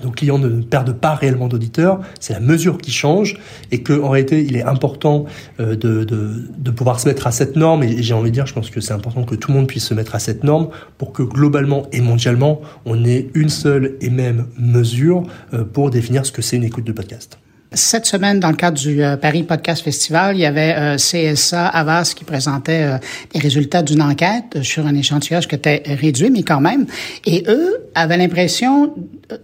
nos 0.03 0.11
clients 0.11 0.37
ne 0.37 0.61
perdent 0.61 0.93
pas 0.93 1.15
réellement 1.15 1.47
d'auditeurs, 1.47 1.99
c'est 2.19 2.33
la 2.33 2.39
mesure 2.39 2.77
qui 2.77 2.91
change 2.91 3.37
et 3.71 3.81
que 3.81 3.93
en 3.93 4.09
réalité 4.09 4.43
il 4.43 4.55
est 4.55 4.63
important 4.63 5.25
euh, 5.59 5.75
de, 5.75 6.71
pouvoir 6.71 6.99
se 6.99 7.07
mettre 7.07 7.27
à 7.27 7.31
cette 7.31 7.55
norme. 7.55 7.83
Et 7.83 8.01
j'ai 8.03 8.13
envie 8.13 8.29
de 8.29 8.35
dire 8.35 8.45
je 8.45 8.53
pense 8.53 8.69
que 8.69 8.81
c'est 8.81 8.93
important 8.93 9.23
que 9.23 9.35
tout 9.35 9.51
le 9.51 9.57
monde 9.57 9.67
puisse 9.67 9.85
se 9.85 9.93
mettre 9.93 10.15
à 10.15 10.19
cette 10.19 10.43
norme 10.43 10.69
pour 10.97 11.11
que 11.11 11.23
globalement 11.23 11.87
et 11.91 12.01
mondialement 12.01 12.61
on 12.85 13.03
ait 13.03 13.29
une 13.33 13.49
seule 13.49 13.97
et 14.01 14.09
même 14.09 14.47
mesure 14.57 15.23
euh, 15.53 15.63
pour 15.63 15.89
définir 15.89 16.25
ce 16.25 16.31
que 16.31 16.41
c'est 16.41 16.57
une 16.57 16.63
écoute 16.63 16.85
de 16.85 16.91
podcast. 16.91 17.39
Cette 17.71 18.07
semaine, 18.07 18.39
dans 18.39 18.49
le 18.49 18.55
cadre 18.55 18.79
du 18.79 19.03
euh, 19.03 19.15
Paris 19.15 19.43
Podcast 19.43 19.83
Festival, 19.83 20.35
il 20.35 20.39
y 20.39 20.45
avait 20.47 20.73
euh, 20.75 20.95
CSA 20.95 21.67
Avas 21.67 22.13
qui 22.15 22.23
présentait 22.23 22.81
euh, 22.81 22.97
les 23.35 23.39
résultats 23.39 23.83
d'une 23.83 24.01
enquête 24.01 24.63
sur 24.63 24.87
un 24.87 24.95
échantillage 24.95 25.47
qui 25.47 25.53
était 25.53 25.83
réduit, 25.85 26.31
mais 26.31 26.41
quand 26.41 26.61
même. 26.61 26.87
Et 27.27 27.43
eux 27.47 27.77
avaient 27.93 28.17
l'impression, 28.17 28.95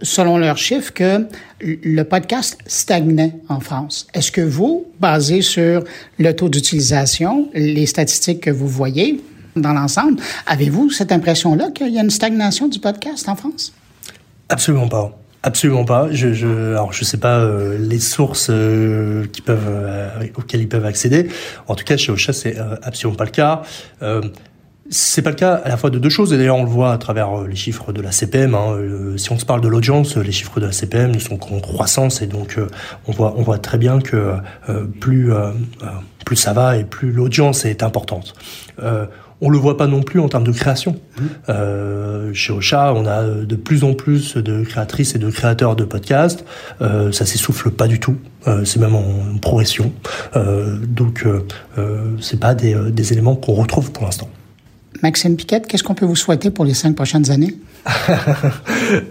selon 0.02 0.38
leurs 0.38 0.58
chiffres, 0.58 0.92
que 0.92 1.28
le 1.60 2.02
podcast 2.02 2.58
stagnait 2.66 3.34
en 3.48 3.60
France. 3.60 4.08
Est-ce 4.12 4.32
que 4.32 4.40
vous, 4.40 4.86
basé 4.98 5.40
sur 5.40 5.84
le 6.18 6.34
taux 6.34 6.48
d'utilisation, 6.48 7.48
les 7.54 7.86
statistiques 7.86 8.40
que 8.40 8.50
vous 8.50 8.68
voyez 8.68 9.22
dans 9.54 9.72
l'ensemble, 9.72 10.20
avez-vous 10.48 10.90
cette 10.90 11.12
impression-là 11.12 11.70
qu'il 11.70 11.94
y 11.94 11.98
a 11.98 12.02
une 12.02 12.10
stagnation 12.10 12.66
du 12.66 12.80
podcast 12.80 13.28
en 13.28 13.36
France? 13.36 13.72
Absolument 14.48 14.88
pas. 14.88 15.16
Absolument 15.46 15.84
pas. 15.84 16.08
Je, 16.10 16.32
je, 16.32 16.72
alors 16.72 16.92
je 16.92 17.04
sais 17.04 17.18
pas 17.18 17.38
euh, 17.38 17.78
les 17.78 18.00
sources 18.00 18.48
euh, 18.50 19.26
qui 19.32 19.42
peuvent 19.42 19.68
euh, 19.68 20.26
auxquelles 20.36 20.60
ils 20.60 20.68
peuvent 20.68 20.84
accéder. 20.84 21.28
En 21.68 21.76
tout 21.76 21.84
cas, 21.84 21.96
chez 21.96 22.10
Ocha, 22.10 22.32
c'est 22.32 22.56
absolument 22.82 23.16
pas 23.16 23.26
le 23.26 23.30
cas. 23.30 23.62
C'est 24.90 25.22
pas 25.22 25.30
le 25.30 25.36
cas 25.36 25.54
à 25.54 25.68
la 25.68 25.76
fois 25.76 25.90
de 25.90 26.00
deux 26.00 26.08
choses, 26.08 26.32
et 26.32 26.36
d'ailleurs 26.36 26.56
on 26.56 26.64
le 26.64 26.70
voit 26.70 26.92
à 26.92 26.98
travers 26.98 27.42
les 27.42 27.54
chiffres 27.54 27.92
de 27.92 28.00
la 28.00 28.10
CPM. 28.10 28.56
Hein, 28.56 28.76
si 29.16 29.30
on 29.30 29.38
se 29.38 29.44
parle 29.44 29.60
de 29.60 29.68
l'audience, 29.68 30.16
les 30.16 30.32
chiffres 30.32 30.58
de 30.58 30.66
la 30.66 30.72
CPM 30.72 31.12
ne 31.12 31.18
sont 31.20 31.36
qu'en 31.36 31.60
croissance, 31.60 32.22
et 32.22 32.26
donc 32.26 32.58
on 33.06 33.12
voit 33.12 33.34
on 33.36 33.42
voit 33.42 33.58
très 33.58 33.78
bien 33.78 34.00
que 34.00 34.34
plus 35.00 35.32
plus 36.24 36.36
ça 36.36 36.52
va 36.52 36.76
et 36.76 36.84
plus 36.84 37.10
l'audience 37.10 37.64
est 37.64 37.82
importante. 37.82 38.34
On 39.40 39.50
le 39.50 39.58
voit 39.58 39.76
pas 39.76 39.86
non 39.86 40.02
plus 40.02 40.20
en 40.20 40.28
termes 40.28 40.44
de 40.44 40.52
création. 40.52 40.92
Mmh. 40.92 41.24
Euh, 41.50 42.32
chez 42.32 42.52
Ocha, 42.52 42.94
on 42.94 43.06
a 43.06 43.22
de 43.22 43.56
plus 43.56 43.84
en 43.84 43.92
plus 43.92 44.36
de 44.36 44.62
créatrices 44.62 45.14
et 45.14 45.18
de 45.18 45.30
créateurs 45.30 45.76
de 45.76 45.84
podcasts. 45.84 46.44
Euh, 46.80 47.12
ça 47.12 47.26
s'essouffle 47.26 47.70
pas 47.70 47.86
du 47.86 48.00
tout. 48.00 48.16
Euh, 48.46 48.64
c'est 48.64 48.80
même 48.80 48.94
en 48.94 49.38
progression. 49.40 49.92
Euh, 50.36 50.78
donc, 50.78 51.24
euh, 51.26 51.46
euh, 51.78 52.16
c'est 52.20 52.40
pas 52.40 52.54
des, 52.54 52.74
des 52.90 53.12
éléments 53.12 53.36
qu'on 53.36 53.54
retrouve 53.54 53.92
pour 53.92 54.04
l'instant. 54.04 54.28
Maxime 55.02 55.36
Piquette, 55.36 55.66
qu'est-ce 55.66 55.84
qu'on 55.84 55.94
peut 55.94 56.06
vous 56.06 56.16
souhaiter 56.16 56.50
pour 56.50 56.64
les 56.64 56.74
cinq 56.74 56.94
prochaines 56.94 57.30
années? 57.30 57.54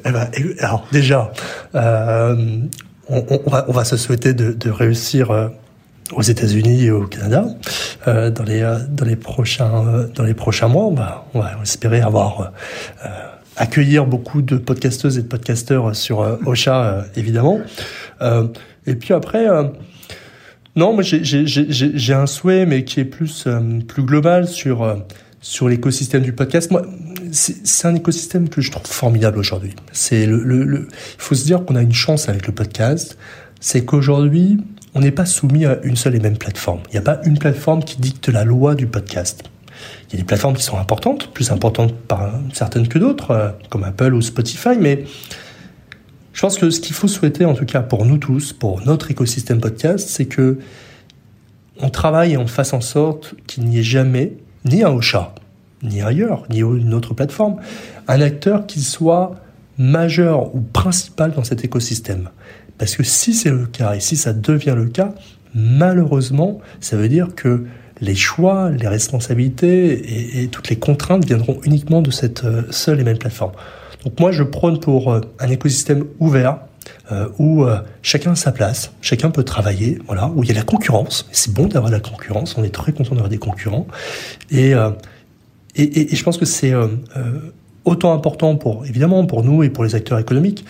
Eh 0.05 0.11
ben, 0.11 0.29
alors 0.59 0.87
déjà, 0.91 1.31
on, 1.73 2.67
on, 3.09 3.49
va, 3.49 3.65
on 3.67 3.71
va 3.71 3.83
se 3.83 3.97
souhaiter 3.97 4.33
de, 4.33 4.53
de 4.53 4.69
réussir 4.69 5.49
aux 6.13 6.21
États-Unis 6.21 6.85
et 6.85 6.91
au 6.91 7.07
Canada 7.07 7.47
euh, 8.07 8.29
dans 8.29 8.43
les 8.43 8.61
euh, 8.61 8.77
dans 8.89 9.05
les 9.05 9.15
prochains 9.15 9.87
euh, 9.87 10.07
dans 10.13 10.23
les 10.23 10.33
prochains 10.33 10.67
mois. 10.67 10.85
On 11.33 11.39
va 11.39 11.51
espérer 11.63 12.01
avoir 12.01 12.51
euh, 13.03 13.07
accueillir 13.55 14.05
beaucoup 14.05 14.41
de 14.41 14.57
podcasteuses 14.57 15.17
et 15.17 15.23
de 15.23 15.27
podcasteurs 15.27 15.95
sur 15.95 16.19
Ocha 16.45 17.05
évidemment. 17.15 17.59
et 18.85 18.95
puis 18.95 19.13
après. 19.13 19.47
non, 20.75 20.93
moi 20.93 21.03
j'ai 21.03 22.13
un 22.13 22.27
souhait, 22.27 22.65
mais 22.65 22.83
qui 22.83 22.99
est 22.99 23.05
plus 23.05 23.47
plus 23.87 24.03
global 24.03 24.47
sur 24.47 24.97
sur 25.41 25.69
l'écosystème 25.69 26.23
du 26.23 26.33
podcast. 26.33 26.71
Moi, 26.71 26.85
c'est 27.31 27.87
un 27.87 27.95
écosystème 27.95 28.49
que 28.49 28.61
je 28.61 28.71
trouve 28.71 28.87
formidable 28.87 29.37
aujourd'hui. 29.37 29.75
C'est 29.91 30.25
le, 30.25 30.87
il 30.89 31.21
faut 31.21 31.35
se 31.35 31.45
dire 31.45 31.63
qu'on 31.63 31.75
a 31.75 31.81
une 31.81 31.93
chance 31.93 32.27
avec 32.29 32.47
le 32.47 32.53
podcast, 32.53 33.17
c'est 33.59 33.85
qu'aujourd'hui 33.85 34.57
on 34.95 35.01
n'est 35.01 35.11
pas 35.11 35.25
soumis 35.25 35.65
à 35.65 35.79
une 35.83 35.97
seule 35.97 36.15
et 36.15 36.19
même 36.19 36.37
plateforme. 36.37 36.79
Il 36.87 36.93
n'y 36.93 36.97
a 36.97 37.01
pas 37.01 37.19
une 37.25 37.37
plateforme 37.37 37.83
qui 37.83 37.99
dicte 37.99 38.29
la 38.29 38.45
loi 38.45 38.75
du 38.75 38.87
podcast. 38.87 39.43
Il 40.07 40.13
y 40.13 40.15
a 40.15 40.19
des 40.19 40.25
plateformes 40.25 40.55
qui 40.55 40.63
sont 40.63 40.77
importantes, 40.77 41.33
plus 41.33 41.51
importantes 41.51 41.93
par 41.93 42.31
certaines 42.53 42.87
que 42.87 42.97
d'autres, 42.97 43.31
euh, 43.31 43.49
comme 43.69 43.83
Apple 43.83 44.13
ou 44.13 44.21
Spotify, 44.21 44.77
mais 44.79 45.03
je 46.31 46.41
pense 46.41 46.57
que 46.57 46.69
ce 46.69 46.79
qu'il 46.79 46.95
faut 46.95 47.09
souhaiter, 47.09 47.43
en 47.43 47.53
tout 47.53 47.65
cas 47.65 47.81
pour 47.81 48.05
nous 48.05 48.17
tous, 48.17 48.53
pour 48.53 48.85
notre 48.85 49.11
écosystème 49.11 49.59
podcast, 49.59 50.07
c'est 50.07 50.25
que 50.25 50.59
on 51.81 51.89
travaille 51.89 52.33
et 52.33 52.37
on 52.37 52.47
fasse 52.47 52.71
en 52.71 52.79
sorte 52.79 53.35
qu'il 53.47 53.65
n'y 53.65 53.79
ait 53.79 53.83
jamais, 53.83 54.37
ni 54.63 54.83
un 54.83 54.91
Ocha, 54.91 55.35
ni 55.83 56.01
ailleurs, 56.01 56.43
ni 56.49 56.59
une 56.59 56.93
autre 56.93 57.13
plateforme, 57.13 57.57
un 58.07 58.21
acteur 58.21 58.65
qui 58.65 58.81
soit 58.81 59.35
majeur 59.77 60.55
ou 60.55 60.61
principal 60.61 61.33
dans 61.33 61.43
cet 61.43 61.65
écosystème. 61.65 62.29
Parce 62.77 62.95
que 62.95 63.03
si 63.03 63.33
c'est 63.33 63.51
le 63.51 63.65
cas, 63.65 63.95
et 63.95 63.99
si 63.99 64.17
ça 64.17 64.33
devient 64.33 64.73
le 64.75 64.85
cas, 64.85 65.13
malheureusement, 65.53 66.59
ça 66.81 66.97
veut 66.97 67.07
dire 67.07 67.29
que 67.35 67.65
les 68.01 68.15
choix, 68.15 68.69
les 68.69 68.87
responsabilités 68.87 70.41
et, 70.41 70.47
toutes 70.47 70.69
les 70.69 70.75
contraintes 70.75 71.25
viendront 71.25 71.59
uniquement 71.63 72.01
de 72.01 72.11
cette 72.11 72.43
euh, 72.43 72.63
seule 72.69 72.99
et 72.99 73.03
même 73.03 73.17
plateforme. 73.17 73.53
Donc 74.03 74.19
moi, 74.19 74.31
je 74.31 74.43
prône 74.43 74.79
pour 74.79 75.11
euh, 75.11 75.21
un 75.39 75.49
écosystème 75.49 76.05
ouvert, 76.19 76.59
euh, 77.11 77.29
où 77.39 77.65
chacun 78.03 78.33
a 78.33 78.35
sa 78.35 78.51
place, 78.51 78.91
chacun 79.01 79.31
peut 79.31 79.43
travailler, 79.43 79.97
voilà, 80.05 80.31
où 80.35 80.43
il 80.43 80.49
y 80.49 80.51
a 80.51 80.55
la 80.55 80.63
concurrence. 80.63 81.27
C'est 81.31 81.51
bon 81.53 81.67
d'avoir 81.67 81.91
la 81.91 81.99
concurrence, 81.99 82.57
on 82.57 82.63
est 82.63 82.73
très 82.73 82.91
content 82.91 83.15
d'avoir 83.15 83.29
des 83.29 83.39
concurrents. 83.39 83.87
Et, 84.51 84.73
et, 85.75 86.13
et, 86.13 86.15
je 86.15 86.23
pense 86.23 86.37
que 86.37 86.45
c'est 86.45 86.73
autant 87.85 88.13
important 88.13 88.55
pour, 88.55 88.85
évidemment, 88.85 89.25
pour 89.25 89.43
nous 89.43 89.63
et 89.63 89.69
pour 89.69 89.83
les 89.83 89.95
acteurs 89.95 90.19
économiques, 90.19 90.63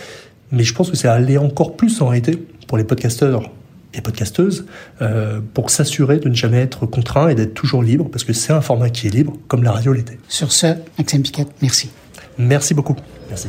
mais 0.52 0.64
je 0.64 0.74
pense 0.74 0.90
que 0.90 0.98
c'est 0.98 1.08
aller 1.08 1.38
encore 1.38 1.76
plus 1.76 2.02
en 2.02 2.08
réalité 2.08 2.38
pour 2.68 2.78
les 2.78 2.84
podcasteurs 2.84 3.52
et 3.94 4.02
podcasteuses 4.02 4.66
euh, 5.02 5.40
pour 5.54 5.70
s'assurer 5.70 6.20
de 6.20 6.30
ne 6.30 6.36
jamais 6.36 6.62
être 6.62 6.86
contraint 6.86 7.30
et 7.30 7.36
d'être 7.36 7.54
toujours 7.54 7.82
libre 7.82 8.10
parce 8.12 8.24
que 8.24 8.34
c'est 8.34 8.54
un 8.54 8.62
format 8.62 8.90
qui 8.90 9.08
est 9.08 9.12
libre 9.12 9.34
comme 9.48 9.64
la 9.64 9.72
radio 9.72 9.94
l'était. 9.94 10.20
Sur 10.28 10.52
ce, 10.52 10.68
Maxime 10.98 11.24
Piquette, 11.24 11.52
merci. 11.62 11.90
Merci 12.38 12.74
beaucoup. 12.74 12.96
Merci. 13.30 13.48